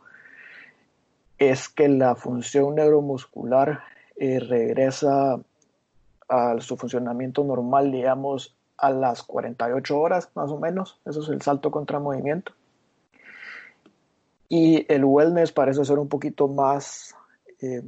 [1.37, 3.81] es que la función neuromuscular
[4.15, 5.39] eh, regresa
[6.29, 11.41] a su funcionamiento normal, digamos, a las 48 horas más o menos, eso es el
[11.41, 12.53] salto contra movimiento.
[14.49, 17.15] Y el wellness parece ser un poquito más
[17.59, 17.81] eh,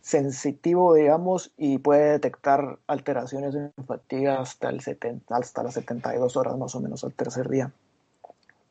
[0.00, 6.56] sensitivo, digamos, y puede detectar alteraciones en fatiga hasta, el 70, hasta las 72 horas
[6.56, 7.72] más o menos al tercer día.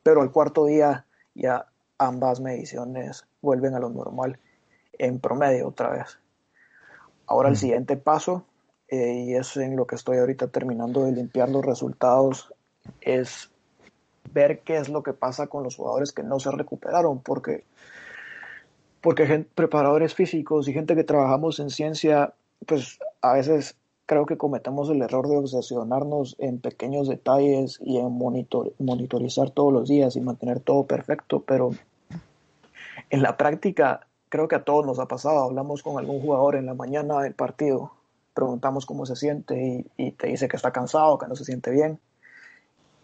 [0.02, 1.66] Pero al cuarto día ya
[1.98, 4.38] ambas mediciones vuelven a lo normal
[4.94, 6.18] en promedio otra vez.
[7.28, 8.44] Ahora el siguiente paso,
[8.88, 12.52] eh, y es en lo que estoy ahorita terminando de limpiar los resultados,
[13.02, 13.50] es
[14.32, 17.64] ver qué es lo que pasa con los jugadores que no se recuperaron, porque,
[19.02, 22.32] porque preparadores físicos y gente que trabajamos en ciencia,
[22.66, 23.76] pues a veces
[24.06, 29.70] creo que cometemos el error de obsesionarnos en pequeños detalles y en monitor, monitorizar todos
[29.70, 31.72] los días y mantener todo perfecto, pero
[33.10, 36.66] en la práctica creo que a todos nos ha pasado, hablamos con algún jugador en
[36.66, 37.92] la mañana del partido,
[38.34, 41.70] preguntamos cómo se siente y, y te dice que está cansado, que no se siente
[41.70, 42.00] bien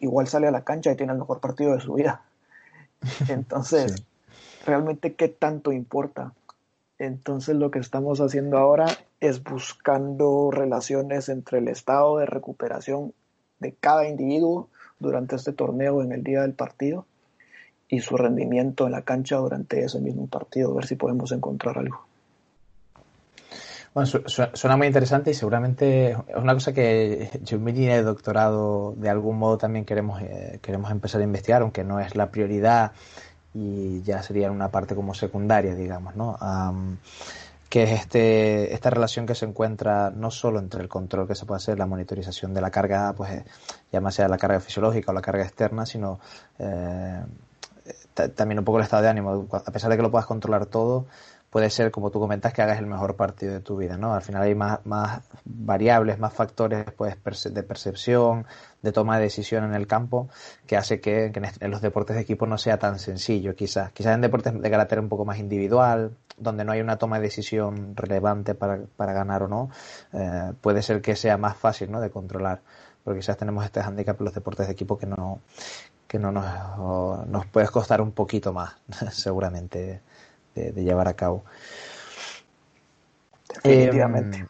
[0.05, 2.23] igual sale a la cancha y tiene el mejor partido de su vida.
[3.29, 4.05] Entonces,
[4.65, 6.33] realmente qué tanto importa.
[6.99, 8.87] Entonces lo que estamos haciendo ahora
[9.19, 13.13] es buscando relaciones entre el estado de recuperación
[13.59, 14.69] de cada individuo
[15.01, 17.05] durante este torneo en el día del partido
[17.89, 21.79] y su rendimiento en la cancha durante ese mismo partido, a ver si podemos encontrar
[21.79, 22.07] algo.
[23.95, 28.93] Bueno, suena muy interesante y seguramente es una cosa que yo en mi de doctorado
[28.97, 32.91] de algún modo también queremos, eh, queremos empezar a investigar, aunque no es la prioridad
[33.55, 36.37] y ya sería una parte como secundaria, digamos, ¿no?
[37.69, 41.45] que es este, esta relación que se encuentra no solo entre el control que se
[41.45, 43.43] puede hacer, la monitorización de la carga, pues
[43.91, 46.21] ya más sea la carga fisiológica o la carga externa, sino
[46.59, 47.21] eh,
[48.15, 49.47] también un poco el estado de ánimo.
[49.53, 51.07] A pesar de que lo puedas controlar todo,
[51.55, 54.13] puede ser, como tú comentas, que hagas el mejor partido de tu vida, ¿no?
[54.13, 58.45] Al final hay más, más variables, más factores pues, de percepción,
[58.83, 60.29] de toma de decisión en el campo,
[60.67, 63.93] que hace que, en los deportes de equipo no sea tan sencillo, quizás.
[63.93, 67.23] Quizás en deportes de carácter un poco más individual, donde no hay una toma de
[67.23, 69.71] decisión relevante para, para ganar o no,
[70.13, 72.01] eh, puede ser que sea más fácil, ¿no?
[72.01, 72.63] De controlar.
[73.05, 75.41] Porque quizás tenemos este handicap en los deportes de equipo que no,
[76.07, 78.77] que no nos, nos puede costar un poquito más,
[79.13, 80.01] seguramente
[80.55, 81.45] de, llevar a cabo.
[83.63, 84.39] Definitivamente.
[84.39, 84.49] Em,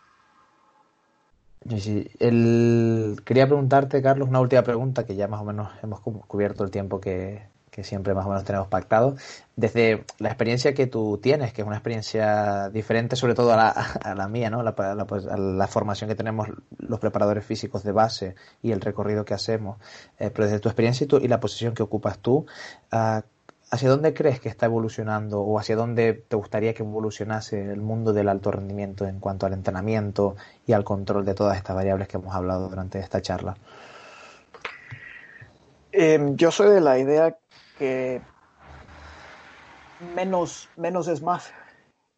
[2.18, 3.20] El...
[3.24, 7.00] Quería preguntarte, Carlos, una última pregunta que ya más o menos hemos cubierto el tiempo
[7.00, 7.42] que,
[7.82, 9.16] siempre más o menos tenemos pactado.
[9.56, 13.68] Desde la experiencia que tú tienes, que es una experiencia diferente sobre todo a la,
[13.70, 14.62] a la mía, ¿no?
[14.62, 16.48] La, pues, la, formación que tenemos
[16.78, 19.78] los preparadores físicos de base y el recorrido que hacemos,
[20.18, 22.46] eh, pero desde tu experiencia y, tu, y, la posición que ocupas tú,
[22.92, 23.20] uh,
[23.70, 28.12] ¿Hacia dónde crees que está evolucionando o hacia dónde te gustaría que evolucionase el mundo
[28.12, 32.18] del alto rendimiento en cuanto al entrenamiento y al control de todas estas variables que
[32.18, 33.56] hemos hablado durante esta charla?
[35.90, 37.36] Em, yo soy de la idea
[37.78, 38.20] que
[40.14, 41.52] menos, menos es más.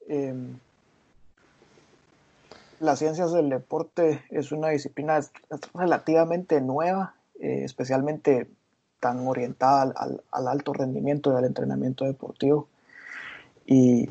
[0.09, 0.59] Em,
[2.81, 5.21] las ciencias del deporte es una disciplina
[5.75, 8.49] relativamente nueva, eh, especialmente
[9.01, 9.95] tan orientada
[10.31, 12.69] al, alto rendimiento y al entrenamiento deportivo.
[13.67, 14.11] Y,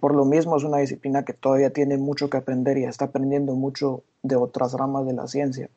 [0.00, 3.54] por lo mismo es una disciplina que todavía tiene mucho que aprender y está aprendiendo
[3.54, 5.68] mucho de otras ramas de la ciencia,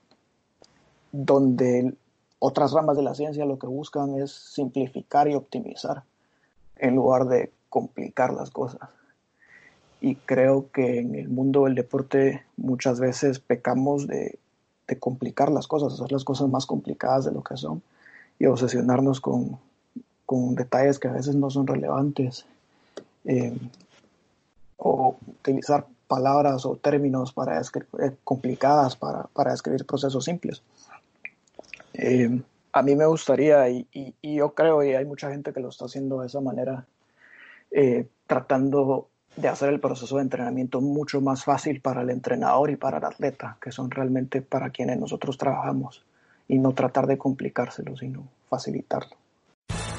[1.12, 1.94] donde
[2.40, 6.04] otras ramas de la ciencia lo que buscan es simplificar y optimizar
[6.76, 8.90] en lugar de complicar las cosas.
[10.00, 14.38] Y creo que en el mundo del deporte muchas veces pecamos de,
[14.88, 17.82] de complicar las cosas, hacer las cosas más complicadas de lo que son
[18.40, 19.60] y obsesionarnos con,
[20.56, 22.46] detalles que a veces no son relevantes
[23.26, 23.58] eh,
[24.78, 30.62] o utilizar palabras o términos para eh, complicadas para, para, describir procesos simples.
[31.98, 32.42] Eh,
[32.72, 36.22] a mí me gustaría, y, yo creo, y hay mucha gente que lo está haciendo
[36.22, 36.86] de esa manera,
[38.28, 42.98] tratando de hacer el proceso de entrenamiento mucho más fácil para el entrenador y para
[42.98, 46.04] el atleta, que son realmente para quienes nosotros trabajamos
[46.48, 49.16] y no tratar de complicárselo, sino facilitarlo.